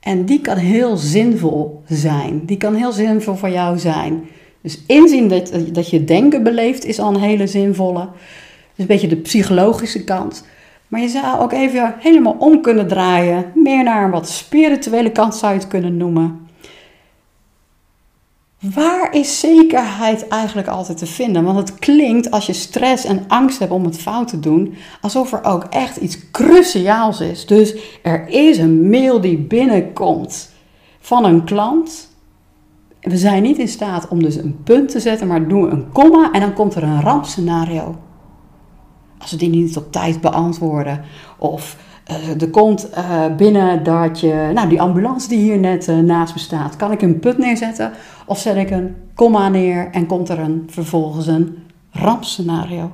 En 0.00 0.24
die 0.24 0.40
kan 0.40 0.56
heel 0.56 0.96
zinvol 0.96 1.82
zijn. 1.86 2.44
Die 2.44 2.56
kan 2.56 2.74
heel 2.74 2.92
zinvol 2.92 3.34
voor 3.34 3.50
jou 3.50 3.78
zijn. 3.78 4.28
Dus 4.66 4.78
inzien 4.86 5.28
dat, 5.28 5.52
dat 5.72 5.90
je 5.90 6.04
denken 6.04 6.42
beleeft 6.42 6.84
is 6.84 6.98
al 6.98 7.14
een 7.14 7.20
hele 7.20 7.46
zinvolle. 7.46 8.00
Dus 8.00 8.76
een 8.76 8.86
beetje 8.86 9.06
de 9.06 9.16
psychologische 9.16 10.04
kant. 10.04 10.44
Maar 10.88 11.00
je 11.00 11.08
zou 11.08 11.40
ook 11.40 11.52
even 11.52 11.94
helemaal 11.98 12.36
om 12.38 12.60
kunnen 12.60 12.88
draaien. 12.88 13.52
Meer 13.54 13.84
naar 13.84 14.04
een 14.04 14.10
wat 14.10 14.28
spirituele 14.28 15.10
kant 15.10 15.34
zou 15.34 15.52
je 15.52 15.58
het 15.58 15.68
kunnen 15.68 15.96
noemen. 15.96 16.48
Waar 18.58 19.14
is 19.14 19.40
zekerheid 19.40 20.28
eigenlijk 20.28 20.68
altijd 20.68 20.98
te 20.98 21.06
vinden? 21.06 21.44
Want 21.44 21.58
het 21.58 21.78
klinkt 21.78 22.30
als 22.30 22.46
je 22.46 22.52
stress 22.52 23.04
en 23.04 23.24
angst 23.28 23.58
hebt 23.58 23.72
om 23.72 23.84
het 23.84 23.98
fout 23.98 24.28
te 24.28 24.40
doen, 24.40 24.74
alsof 25.00 25.32
er 25.32 25.44
ook 25.44 25.64
echt 25.64 25.96
iets 25.96 26.30
cruciaals 26.30 27.20
is. 27.20 27.46
Dus 27.46 27.74
er 28.02 28.28
is 28.28 28.58
een 28.58 28.88
mail 28.88 29.20
die 29.20 29.38
binnenkomt 29.38 30.50
van 31.00 31.24
een 31.24 31.44
klant. 31.44 32.14
We 33.06 33.16
zijn 33.16 33.42
niet 33.42 33.58
in 33.58 33.68
staat 33.68 34.08
om 34.08 34.22
dus 34.22 34.36
een 34.36 34.62
punt 34.64 34.88
te 34.88 35.00
zetten, 35.00 35.26
maar 35.26 35.48
doen 35.48 35.72
een 35.72 35.92
komma 35.92 36.32
en 36.32 36.40
dan 36.40 36.52
komt 36.52 36.74
er 36.74 36.82
een 36.82 37.00
rampscenario. 37.00 37.96
Als 39.18 39.30
we 39.30 39.36
die 39.36 39.48
niet 39.48 39.76
op 39.76 39.92
tijd 39.92 40.20
beantwoorden 40.20 41.00
of 41.38 41.76
uh, 42.10 42.42
er 42.42 42.50
komt 42.50 42.88
uh, 42.90 43.36
binnen 43.36 43.84
dat 43.84 44.20
je, 44.20 44.50
nou 44.54 44.68
die 44.68 44.80
ambulance 44.80 45.28
die 45.28 45.38
hier 45.38 45.58
net 45.58 45.88
uh, 45.88 45.98
naast 45.98 46.34
me 46.34 46.40
staat, 46.40 46.76
kan 46.76 46.92
ik 46.92 47.02
een 47.02 47.18
put 47.18 47.38
neerzetten 47.38 47.92
of 48.26 48.38
zet 48.38 48.56
ik 48.56 48.70
een 48.70 48.96
komma 49.14 49.48
neer 49.48 49.88
en 49.90 50.06
komt 50.06 50.28
er 50.28 50.38
een, 50.38 50.66
vervolgens 50.70 51.26
een 51.26 51.58
rampscenario. 51.90 52.90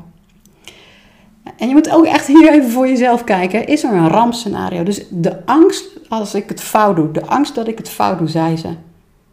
En 1.57 1.69
je 1.69 1.75
moet 1.75 1.91
ook 1.91 2.05
echt 2.05 2.27
hier 2.27 2.53
even 2.53 2.71
voor 2.71 2.89
jezelf 2.89 3.25
kijken, 3.25 3.67
is 3.67 3.85
er 3.85 3.93
een 3.93 4.09
rampscenario? 4.09 4.83
Dus 4.83 5.05
de 5.11 5.47
angst 5.47 5.85
als 6.09 6.35
ik 6.35 6.49
het 6.49 6.61
fout 6.61 6.97
doe, 6.97 7.11
de 7.11 7.27
angst 7.27 7.55
dat 7.55 7.69
ik 7.69 7.79
het 7.79 7.89
fout 7.89 8.19
doe, 8.19 8.29
zei 8.29 8.57
ze. 8.57 8.69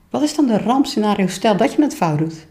Wat 0.10 0.22
is 0.22 0.36
dan 0.36 0.46
de 0.46 0.58
rampscenario? 0.58 1.28
Stel 1.28 1.58
dat 1.58 1.74
je 1.74 1.82
het 1.82 1.96
fout 1.96 2.18
doet. 2.18 2.48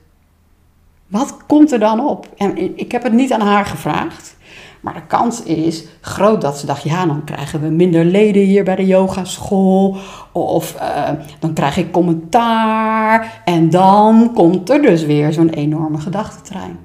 Wat 1.06 1.36
komt 1.46 1.72
er 1.72 1.78
dan 1.78 2.00
op? 2.00 2.28
En 2.36 2.78
ik 2.78 2.92
heb 2.92 3.02
het 3.02 3.12
niet 3.12 3.32
aan 3.32 3.40
haar 3.40 3.66
gevraagd. 3.66 4.36
Maar 4.80 4.94
de 4.94 5.06
kans 5.06 5.42
is 5.42 5.84
groot 6.00 6.40
dat 6.40 6.58
ze 6.58 6.66
dacht, 6.66 6.82
ja, 6.82 7.06
dan 7.06 7.24
krijgen 7.24 7.60
we 7.60 7.68
minder 7.68 8.04
leden 8.04 8.42
hier 8.42 8.64
bij 8.64 8.76
de 8.76 8.86
yogaschool. 8.86 9.96
Of 10.32 10.76
uh, 10.80 11.10
dan 11.38 11.52
krijg 11.52 11.76
ik 11.76 11.92
commentaar. 11.92 13.42
En 13.44 13.70
dan 13.70 14.32
komt 14.34 14.70
er 14.70 14.82
dus 14.82 15.04
weer 15.04 15.32
zo'n 15.32 15.48
enorme 15.48 15.98
gedachtentrein. 15.98 16.78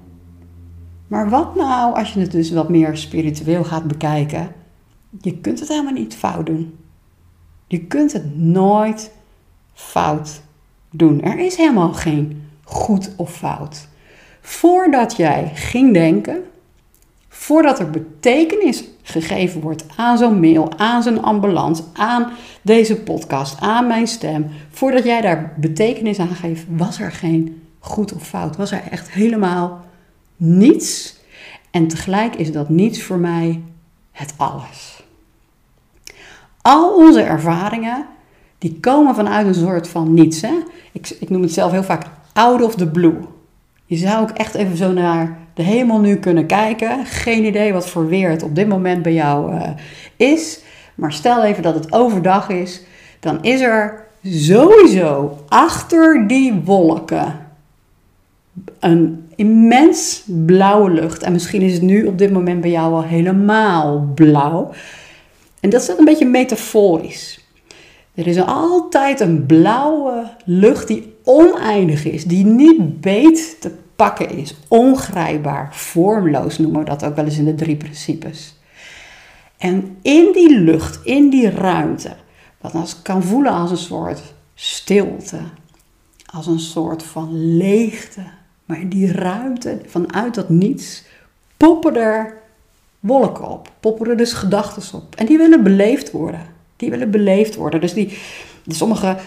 Maar 1.08 1.30
wat 1.30 1.56
nou 1.56 1.96
als 1.96 2.14
je 2.14 2.20
het 2.20 2.32
dus 2.32 2.52
wat 2.52 2.70
meer 2.70 2.98
spiritueel 2.98 3.64
gaat 3.64 3.88
bekijken? 3.88 4.52
Je 5.22 5.38
kunt 5.38 5.60
het 5.60 5.70
helemaal 5.70 5.94
niet 5.94 6.16
fout 6.16 6.46
doen. 6.46 6.78
Je 7.68 7.80
kunt 7.86 8.14
het 8.14 8.38
nooit 8.38 9.12
fout 9.74 10.42
doen. 10.94 11.22
Er 11.22 11.40
is 11.40 11.56
helemaal 11.56 11.94
geen 11.94 12.50
goed 12.64 13.10
of 13.16 13.36
fout. 13.36 13.88
Voordat 14.42 15.16
jij 15.16 15.52
ging 15.54 15.94
denken, 15.94 16.44
voordat 17.30 17.80
er 17.80 17.90
betekenis 17.90 18.84
gegeven 19.02 19.62
wordt 19.62 19.86
aan 19.96 20.18
zo'n 20.18 20.40
mail, 20.40 20.78
aan 20.78 21.04
zo'n 21.04 21.24
ambulance, 21.24 21.84
aan 21.94 22.32
deze 22.62 22.96
podcast, 22.96 23.60
aan 23.60 23.88
mijn 23.88 24.08
stem, 24.08 24.48
voordat 24.70 25.04
jij 25.04 25.22
daar 25.22 25.54
betekenis 25.58 26.20
aan 26.20 26.36
geeft, 26.36 26.66
was 26.70 27.00
er 27.00 27.12
geen 27.12 27.62
goed 27.80 28.14
of 28.14 28.28
fout. 28.28 28.56
Was 28.56 28.72
er 28.72 28.84
echt 28.92 29.12
helemaal 29.12 29.86
niets. 30.36 31.16
En 31.72 31.88
tegelijk 31.88 32.36
is 32.36 32.52
dat 32.52 32.70
niets 32.70 33.04
voor 33.04 33.18
mij 33.18 33.62
het 34.12 34.34
alles. 34.38 35.04
Al 36.62 36.96
onze 36.96 37.22
ervaringen, 37.22 38.06
die 38.64 38.78
komen 38.80 39.16
vanuit 39.16 39.48
een 39.48 39.54
soort 39.54 39.88
van 39.88 40.14
niets. 40.14 40.42
Hè? 40.42 40.54
Ik, 40.92 41.16
ik 41.20 41.30
noem 41.30 41.42
het 41.42 41.54
zelf 41.54 41.72
heel 41.72 41.84
vaak 41.84 42.06
out 42.34 42.62
of 42.62 42.76
the 42.76 42.88
blue. 42.88 43.16
Je 43.86 43.96
zou 43.96 44.22
ook 44.22 44.30
echt 44.30 44.56
even 44.56 44.78
zo 44.78 44.92
naar 44.92 45.38
de 45.54 45.64
hemel 45.64 46.00
nu 46.00 46.16
kunnen 46.16 46.46
kijken. 46.46 47.06
Geen 47.06 47.46
idee 47.46 47.74
wat 47.74 47.90
voor 47.90 48.08
weer 48.08 48.30
het 48.30 48.44
op 48.44 48.56
dit 48.56 48.68
moment 48.68 49.02
bij 49.02 49.14
jou 49.14 49.54
uh, 49.54 49.70
is. 50.16 50.60
Maar 50.96 51.14
stel 51.14 51.44
even 51.44 51.64
dat 51.64 51.76
het 51.76 51.94
overdag 51.94 52.50
is. 52.50 52.82
Dan 53.20 53.44
is 53.44 53.62
er 53.62 54.06
sowieso 54.24 55.38
achter 55.48 56.28
die 56.28 56.54
wolken 56.54 57.40
een 58.80 59.30
immens 59.36 60.24
blauwe 60.46 60.90
lucht. 60.90 61.24
En 61.24 61.32
misschien 61.32 61.62
is 61.62 61.74
het 61.74 61.82
nu 61.82 62.06
op 62.06 62.18
dit 62.18 62.32
moment 62.32 62.62
bij 62.62 62.72
jou 62.72 62.94
al 62.94 63.04
helemaal 63.04 64.12
blauw. 64.16 64.72
En 65.60 65.70
dat 65.70 65.82
is 65.82 65.88
een 65.88 66.06
beetje 66.06 66.26
metaforisch. 66.26 67.43
Er 68.14 68.28
is 68.28 68.38
altijd 68.38 69.20
een 69.20 69.46
blauwe 69.46 70.30
lucht 70.46 70.88
die 70.88 71.16
oneindig 71.24 72.06
is, 72.06 72.26
die 72.26 72.46
niet 72.46 73.02
beet 73.02 73.62
te 73.62 73.72
pakken 73.96 74.30
is. 74.30 74.56
Ongrijpbaar, 74.68 75.76
vormloos 75.76 76.58
noemen 76.58 76.80
we 76.80 76.86
dat 76.86 77.04
ook 77.06 77.16
wel 77.16 77.26
eens 77.26 77.38
in 77.38 77.46
de 77.46 77.56
drie 77.56 77.76
principes. 77.76 78.56
En 79.58 79.98
in 80.02 80.30
die 80.34 80.60
lucht, 80.60 81.00
in 81.04 81.30
die 81.30 81.50
ruimte, 81.50 82.16
wat 82.62 82.74
als 82.74 83.02
kan 83.02 83.24
voelen 83.24 83.52
als 83.52 83.72
een 83.72 83.78
soort 83.78 84.22
stilte, 84.56 85.40
als 86.26 86.48
een 86.48 86.60
soort 86.60 87.04
van 87.04 87.58
leegte. 87.58 88.22
Maar 88.66 88.80
in 88.80 88.90
die 88.90 89.12
ruimte, 89.12 89.82
vanuit 89.86 90.36
dat 90.36 90.50
niets, 90.50 91.04
poppen 91.58 91.96
er 91.96 92.38
wolken 93.00 93.50
op. 93.50 93.72
Poppen 93.80 94.10
er 94.10 94.18
dus 94.18 94.34
gedachten 94.34 95.00
op. 95.00 95.16
En 95.16 95.26
die 95.26 95.38
willen 95.38 95.64
beleefd 95.64 96.12
worden. 96.12 96.53
Die 96.84 96.92
willen 96.92 97.12
beleefd 97.12 97.56
worden. 97.56 97.82
Dus 97.82 97.94
die, 97.94 98.18
sommige 98.68 99.18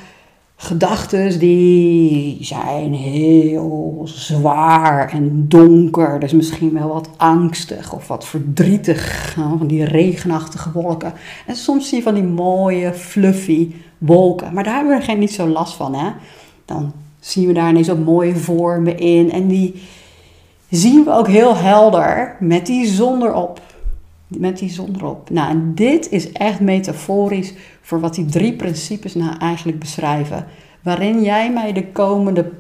gedachten 0.57 1.39
die 1.39 2.39
zijn 2.41 2.95
heel 2.95 4.03
zwaar 4.05 5.13
en 5.13 5.49
donker. 5.49 6.21
Dus 6.21 6.33
misschien 6.33 6.73
wel 6.73 6.89
wat 6.89 7.11
angstig 7.17 7.93
of 7.93 8.09
wat 8.09 8.27
verdrietig. 8.27 9.33
Van 9.59 9.67
die 9.67 9.85
regenachtige 9.85 10.73
wolken. 10.73 11.13
En 11.47 11.57
soms 11.57 11.89
zie 11.89 11.99
je 11.99 12.05
van 12.05 12.15
die 12.15 12.23
mooie, 12.23 12.93
fluffy 12.93 13.73
wolken. 13.99 14.55
Maar 14.55 14.65
daar 14.65 14.75
hebben 14.75 14.99
we 14.99 15.05
geen 15.05 15.19
niet 15.19 15.33
zo 15.33 15.47
last 15.47 15.75
van. 15.75 15.95
Hè? 15.95 16.11
Dan 16.65 16.93
zien 17.21 17.47
we 17.47 17.53
daar 17.53 17.71
ineens 17.71 17.91
ook 17.91 18.05
mooie 18.05 18.37
vormen 18.37 18.99
in. 18.99 19.33
En 19.33 19.47
die 19.49 19.83
zien 20.71 21.05
we 21.05 21.13
ook 21.13 21.29
heel 21.29 21.57
helder 21.57 22.37
met 22.41 22.67
die 22.67 22.87
zon 22.87 23.23
erop. 23.23 23.61
Met 24.29 24.59
die 24.59 24.71
zon 24.71 24.95
erop. 24.97 25.31
Nou, 25.31 25.59
dit 25.75 26.11
is 26.11 26.33
echt 26.33 26.61
metaforisch 26.61 27.55
voor 27.81 28.01
wat 28.01 28.15
die 28.15 28.25
drie 28.25 28.53
principes 28.53 29.15
nou 29.15 29.39
eigenlijk 29.39 29.79
beschrijven. 29.79 30.47
Waarin 30.83 31.23
jij 31.23 31.53
mij 31.53 31.73
de 31.73 31.87
komende 31.87 32.51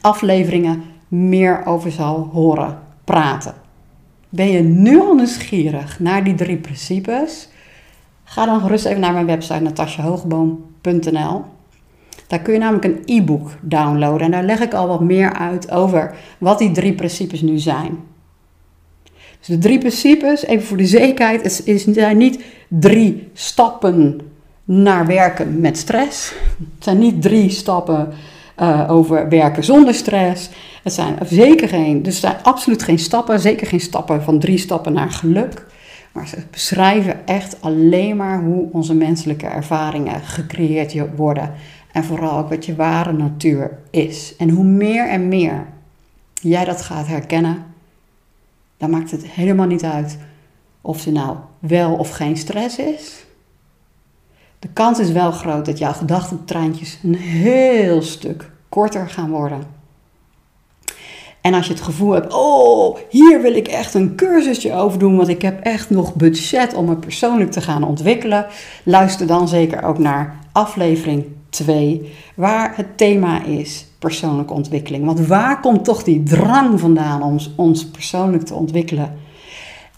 afleveringen 0.00 0.82
meer 1.08 1.66
over 1.66 1.90
zal 1.90 2.28
horen 2.32 2.78
praten. 3.04 3.54
Ben 4.28 4.48
je 4.48 4.60
nu 4.62 5.00
al 5.00 5.14
nieuwsgierig 5.14 6.00
naar 6.00 6.24
die 6.24 6.34
drie 6.34 6.56
principes? 6.56 7.48
Ga 8.24 8.46
dan 8.46 8.60
gerust 8.60 8.84
even 8.84 9.00
naar 9.00 9.12
mijn 9.12 9.26
website 9.26 9.60
natasjahogeboom.nl. 9.60 11.44
Daar 12.26 12.40
kun 12.40 12.52
je 12.52 12.58
namelijk 12.58 12.84
een 12.84 13.02
e-book 13.04 13.50
downloaden 13.60 14.20
en 14.20 14.30
daar 14.30 14.44
leg 14.44 14.60
ik 14.60 14.74
al 14.74 14.88
wat 14.88 15.00
meer 15.00 15.32
uit 15.32 15.70
over 15.70 16.14
wat 16.38 16.58
die 16.58 16.70
drie 16.70 16.94
principes 16.94 17.40
nu 17.40 17.58
zijn. 17.58 17.98
Dus 19.40 19.48
de 19.48 19.58
drie 19.58 19.78
principes, 19.78 20.44
even 20.44 20.66
voor 20.66 20.76
de 20.76 20.86
zekerheid, 20.86 21.44
is, 21.44 21.62
is, 21.62 21.84
zijn 21.84 22.16
niet 22.16 22.42
drie 22.68 23.28
stappen 23.32 24.20
naar 24.64 25.06
werken 25.06 25.60
met 25.60 25.78
stress. 25.78 26.32
Het 26.74 26.84
zijn 26.84 26.98
niet 26.98 27.22
drie 27.22 27.50
stappen 27.50 28.08
uh, 28.60 28.90
over 28.90 29.28
werken 29.28 29.64
zonder 29.64 29.94
stress. 29.94 30.50
Het 30.82 30.92
zijn 30.92 31.18
zeker 31.26 31.68
geen, 31.68 32.02
dus 32.02 32.20
zijn 32.20 32.36
absoluut 32.42 32.82
geen 32.82 32.98
stappen, 32.98 33.40
zeker 33.40 33.66
geen 33.66 33.80
stappen 33.80 34.22
van 34.22 34.38
drie 34.38 34.58
stappen 34.58 34.92
naar 34.92 35.10
geluk. 35.10 35.66
Maar 36.12 36.28
ze 36.28 36.36
beschrijven 36.50 37.26
echt 37.26 37.56
alleen 37.60 38.16
maar 38.16 38.42
hoe 38.42 38.68
onze 38.72 38.94
menselijke 38.94 39.46
ervaringen 39.46 40.20
gecreëerd 40.20 41.16
worden. 41.16 41.52
En 41.92 42.04
vooral 42.04 42.38
ook 42.38 42.48
wat 42.48 42.66
je 42.66 42.74
ware 42.74 43.12
natuur 43.12 43.78
is. 43.90 44.34
En 44.38 44.48
hoe 44.48 44.64
meer 44.64 45.08
en 45.08 45.28
meer 45.28 45.66
jij 46.34 46.64
dat 46.64 46.82
gaat 46.82 47.06
herkennen, 47.06 47.64
dan 48.80 48.90
maakt 48.90 49.10
het 49.10 49.26
helemaal 49.26 49.66
niet 49.66 49.84
uit 49.84 50.18
of 50.80 51.06
er 51.06 51.12
nou 51.12 51.36
wel 51.58 51.94
of 51.94 52.10
geen 52.10 52.36
stress 52.36 52.78
is. 52.78 53.24
De 54.58 54.68
kans 54.68 54.98
is 54.98 55.12
wel 55.12 55.32
groot 55.32 55.64
dat 55.64 55.78
jouw 55.78 55.92
gedachtentreintjes 55.92 56.98
een 57.02 57.14
heel 57.14 58.02
stuk 58.02 58.50
korter 58.68 59.08
gaan 59.08 59.30
worden. 59.30 59.66
En 61.40 61.54
als 61.54 61.66
je 61.66 61.72
het 61.72 61.82
gevoel 61.82 62.12
hebt, 62.12 62.32
oh, 62.32 62.98
hier 63.08 63.42
wil 63.42 63.54
ik 63.54 63.68
echt 63.68 63.94
een 63.94 64.14
cursusje 64.14 64.74
over 64.74 64.98
doen, 64.98 65.16
want 65.16 65.28
ik 65.28 65.42
heb 65.42 65.60
echt 65.60 65.90
nog 65.90 66.14
budget 66.14 66.74
om 66.74 66.84
me 66.84 66.96
persoonlijk 66.96 67.50
te 67.50 67.60
gaan 67.60 67.82
ontwikkelen, 67.82 68.46
luister 68.84 69.26
dan 69.26 69.48
zeker 69.48 69.82
ook 69.82 69.98
naar 69.98 70.38
aflevering 70.52 71.24
2, 71.50 72.12
waar 72.34 72.76
het 72.76 72.98
thema 72.98 73.44
is 73.44 73.86
persoonlijke 73.98 74.52
ontwikkeling. 74.52 75.04
Want 75.04 75.26
waar 75.26 75.60
komt 75.60 75.84
toch 75.84 76.02
die 76.02 76.22
drang 76.22 76.80
vandaan 76.80 77.22
om 77.22 77.38
ons 77.56 77.86
persoonlijk 77.86 78.44
te 78.44 78.54
ontwikkelen? 78.54 79.18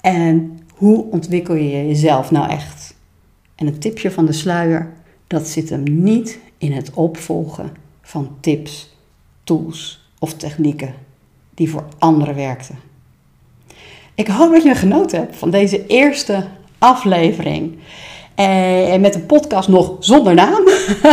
En 0.00 0.58
hoe 0.74 1.04
ontwikkel 1.10 1.54
je 1.54 1.86
jezelf 1.86 2.30
nou 2.30 2.50
echt? 2.50 2.94
En 3.54 3.66
het 3.66 3.80
tipje 3.80 4.10
van 4.10 4.26
de 4.26 4.32
sluier, 4.32 4.92
dat 5.26 5.48
zit 5.48 5.70
hem 5.70 5.82
niet 6.02 6.38
in 6.58 6.72
het 6.72 6.90
opvolgen 6.94 7.72
van 8.02 8.30
tips, 8.40 8.96
tools 9.44 10.10
of 10.18 10.34
technieken 10.34 10.94
die 11.54 11.70
voor 11.70 11.84
anderen 11.98 12.34
werkten. 12.34 12.78
Ik 14.14 14.26
hoop 14.26 14.52
dat 14.52 14.62
je 14.62 14.74
genoten 14.74 15.18
hebt 15.18 15.36
van 15.36 15.50
deze 15.50 15.86
eerste 15.86 16.46
aflevering. 16.78 17.78
En 18.35 19.01
met 19.01 19.14
een 19.14 19.27
podcast 19.27 19.68
nog 19.68 19.97
zonder 19.99 20.35
naam. 20.35 20.64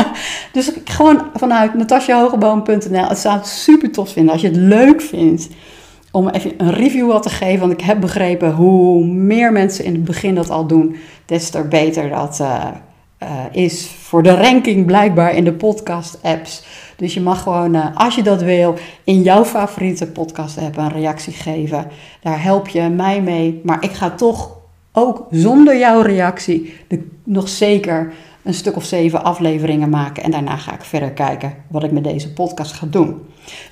dus 0.54 0.72
gewoon 0.86 1.24
vanuit 1.34 1.74
natasjahogeboom.nl. 1.74 3.08
Het 3.08 3.18
zou 3.18 3.38
het 3.38 3.48
super 3.48 3.92
tof 3.92 4.10
vinden 4.10 4.34
als 4.34 4.42
je 4.42 4.48
het 4.48 4.58
leuk 4.58 5.02
vindt 5.02 5.48
om 6.12 6.30
even 6.30 6.54
een 6.58 6.74
review 6.74 7.08
wat 7.08 7.24
te 7.24 7.30
geven. 7.30 7.60
Want 7.60 7.72
ik 7.72 7.82
heb 7.82 8.00
begrepen 8.00 8.52
hoe 8.52 9.06
meer 9.06 9.52
mensen 9.52 9.86
in 9.86 9.94
het 9.94 10.04
begin 10.04 10.36
dat 10.36 10.50
al 10.50 10.66
doen, 10.66 10.96
des 11.26 11.50
te 11.50 11.64
beter 11.64 12.10
dat 12.10 12.40
uh, 12.42 12.66
uh, 13.24 13.30
is 13.52 13.88
voor 13.88 14.24
de 14.24 14.36
ranking 14.36 14.86
blijkbaar 14.86 15.36
in 15.36 15.44
de 15.44 15.54
podcast-apps. 15.54 16.64
Dus 16.96 17.14
je 17.14 17.22
mag 17.22 17.44
gewoon, 17.44 17.94
als 17.94 18.16
je 18.16 18.24
dat 18.24 18.42
wil, 18.42 18.76
in 19.04 19.22
jouw 19.22 19.46
favoriete 19.46 20.08
podcast-app 20.08 20.78
een 20.78 20.92
reactie 20.92 21.34
geven. 21.34 21.88
Daar 22.22 22.44
help 22.44 22.68
je 22.68 22.82
mij 22.82 23.22
mee. 23.22 23.62
Maar 23.64 23.84
ik 23.84 23.92
ga 23.92 24.10
toch 24.10 24.59
ook 24.94 25.28
zonder 25.32 25.78
jouw 25.78 26.02
reactie 26.02 26.74
de, 26.88 27.08
nog 27.24 27.50
zeker 27.50 28.14
een 28.44 28.54
stuk 28.54 28.76
of 28.76 28.84
zeven 28.84 29.24
afleveringen 29.24 29.90
maken. 29.90 30.24
En 30.24 30.32
daarna 30.32 30.56
ga 30.56 30.74
ik 30.74 30.84
verder 30.84 31.12
kijken 31.12 31.56
wat 31.68 31.84
ik 31.84 31.92
met 31.92 32.04
deze 32.04 32.34
podcast 32.34 32.72
ga 32.72 32.86
doen. 32.90 33.22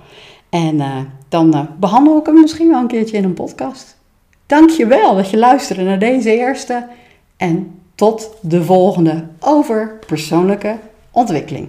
En 0.51 0.75
uh, 0.75 0.97
dan 1.29 1.55
uh, 1.55 1.61
behandel 1.79 2.19
ik 2.19 2.27
hem 2.27 2.41
misschien 2.41 2.69
wel 2.69 2.81
een 2.81 2.87
keertje 2.87 3.17
in 3.17 3.25
een 3.25 3.35
podcast. 3.35 3.97
Dank 4.47 4.71
je 4.71 4.87
wel 4.87 5.15
dat 5.15 5.31
je 5.31 5.37
luisterde 5.37 5.83
naar 5.83 5.99
deze 5.99 6.37
eerste. 6.37 6.87
En 7.37 7.81
tot 7.95 8.31
de 8.41 8.65
volgende 8.65 9.25
over 9.41 9.99
persoonlijke 10.07 10.79
ontwikkeling. 11.11 11.69